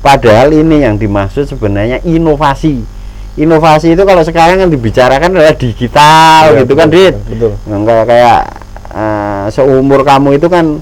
Padahal 0.06 0.53
ini 0.53 0.86
yang 0.86 1.01
dimaksud 1.01 1.49
sebenarnya 1.49 1.97
inovasi 2.06 2.97
inovasi 3.38 3.93
itu 3.93 4.04
kalau 4.04 4.26
sekarang 4.26 4.58
yang 4.60 4.71
dibicarakan 4.73 5.38
adalah 5.38 5.54
digital 5.54 6.41
Iya, 6.52 6.65
gitu 6.65 6.73
kan 6.73 6.88
betul, 6.89 7.00
dit? 7.00 7.15
betul. 7.30 7.52
nggak 7.63 8.04
kayak 8.10 8.39
eh, 8.91 9.45
seumur 9.54 10.02
kamu 10.02 10.41
itu 10.41 10.47
kan 10.50 10.82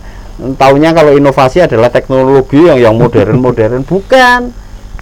taunya 0.56 0.92
kalau 0.92 1.12
inovasi 1.12 1.64
adalah 1.64 1.88
teknologi 1.88 2.60
yang 2.60 2.80
yang 2.80 2.96
modern 2.96 3.40
modern 3.40 3.84
bukan. 3.92 4.52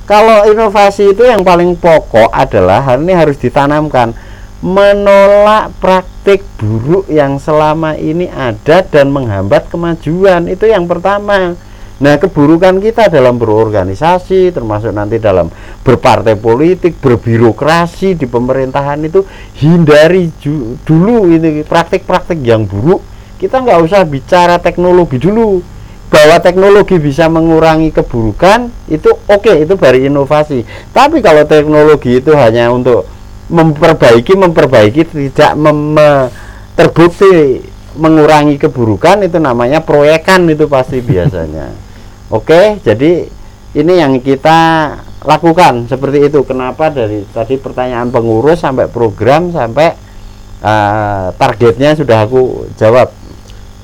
Kalau 0.03 0.43
inovasi 0.43 1.15
itu 1.15 1.23
yang 1.23 1.47
paling 1.47 1.79
pokok 1.79 2.27
adalah 2.27 2.83
hal 2.83 2.99
ini 2.99 3.15
harus 3.15 3.39
ditanamkan. 3.39 4.11
Menolak 4.59 5.71
praktik 5.79 6.43
buruk 6.59 7.07
yang 7.07 7.39
selama 7.39 7.95
ini 7.95 8.27
ada 8.27 8.83
dan 8.83 9.11
menghambat 9.11 9.71
kemajuan. 9.71 10.51
Itu 10.51 10.67
yang 10.67 10.91
pertama 10.91 11.55
nah 12.03 12.19
keburukan 12.19 12.83
kita 12.83 13.07
dalam 13.07 13.39
berorganisasi 13.39 14.51
termasuk 14.51 14.91
nanti 14.91 15.23
dalam 15.23 15.47
berpartai 15.87 16.35
politik 16.35 16.99
berbirokrasi 16.99 18.19
di 18.19 18.27
pemerintahan 18.27 19.07
itu 19.07 19.23
hindari 19.63 20.27
dulu 20.83 21.31
ini 21.31 21.63
praktik-praktik 21.63 22.43
yang 22.43 22.67
buruk. 22.67 22.99
Kita 23.39 23.63
nggak 23.63 23.79
usah 23.87 24.03
bicara 24.03 24.59
teknologi 24.59 25.15
dulu. 25.15 25.63
Bahwa 26.11 26.37
teknologi 26.37 27.01
bisa 27.01 27.25
mengurangi 27.25 27.89
keburukan 27.89 28.69
itu 28.85 29.09
oke 29.25 29.49
itu 29.49 29.73
baru 29.73 29.97
inovasi. 29.97 30.61
Tapi 30.93 31.25
kalau 31.25 31.41
teknologi 31.47 32.21
itu 32.21 32.35
hanya 32.37 32.69
untuk 32.69 33.09
memperbaiki 33.49 34.37
memperbaiki 34.37 35.09
tidak 35.09 35.57
mem- 35.57 35.97
me- 35.97 36.29
terbukti 36.77 37.65
mengurangi 37.97 38.57
keburukan 38.57 39.25
itu 39.25 39.37
namanya 39.37 39.81
proyekan 39.81 40.49
itu 40.49 40.65
pasti 40.65 41.01
biasanya 41.01 41.82
oke 42.33 42.81
jadi 42.81 43.29
ini 43.73 43.93
yang 43.97 44.21
kita 44.21 44.59
lakukan 45.25 45.89
seperti 45.89 46.29
itu. 46.29 46.45
Kenapa? 46.45 46.93
Dari 46.93 47.25
tadi 47.31 47.57
pertanyaan 47.57 48.13
pengurus 48.13 48.61
sampai 48.61 48.85
program 48.85 49.49
sampai 49.49 49.97
eh, 50.61 51.27
targetnya 51.33 51.97
sudah 51.97 52.27
aku 52.27 52.69
jawab. 52.77 53.09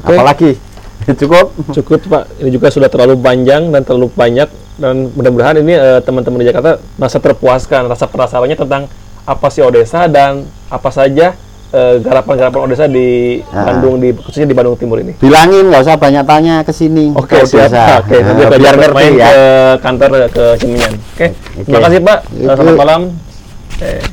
Oke. 0.06 0.16
apalagi? 0.16 0.52
Cukup? 1.20 1.56
Cukup 1.74 2.00
Pak, 2.06 2.24
ini 2.44 2.54
juga 2.54 2.70
sudah 2.70 2.92
terlalu 2.92 3.18
panjang 3.18 3.72
dan 3.74 3.82
terlalu 3.82 4.14
banyak 4.14 4.50
dan 4.80 5.10
mudah-mudahan 5.12 5.58
ini 5.64 5.74
eh, 5.74 6.00
teman-teman 6.06 6.40
di 6.44 6.48
Jakarta 6.54 6.78
merasa 6.96 7.18
terpuaskan 7.18 7.90
rasa 7.90 8.06
penasarannya 8.06 8.58
tentang 8.60 8.84
apa 9.26 9.48
sih 9.52 9.66
Odesa 9.66 10.06
dan 10.06 10.46
apa 10.70 10.90
saja 10.94 11.34
garapan-garapan 11.72 12.60
Odesa 12.66 12.86
di 12.86 13.40
Ah. 13.50 13.70
Bandung 13.70 13.98
di 13.98 14.10
khususnya 14.12 14.46
di 14.46 14.58
Bandung 14.58 14.74
Timur 14.74 14.98
ini. 14.98 15.14
bilangin 15.18 15.70
nggak 15.70 15.82
usah 15.82 15.96
banyak 15.96 16.26
tanya 16.26 16.56
ke 16.62 16.74
sini 16.74 17.14
Oke, 17.14 17.38
ke 17.38 17.46
siap. 17.46 17.70
Oke, 18.02 18.18
nanti 18.18 18.42
Nah, 18.42 18.58
biar 18.58 18.76
ngerti 18.76 19.06
ya 19.14 19.30
ke 19.30 19.38
kantor 19.80 20.10
ke 20.28 20.46
Ceminyan. 20.58 20.94
Oke. 20.98 21.28
Oke. 21.30 21.64
Terima 21.64 21.80
kasih 21.84 22.00
Pak. 22.02 22.18
Selamat 22.32 22.76
malam. 22.76 23.02
Oke. 23.70 23.92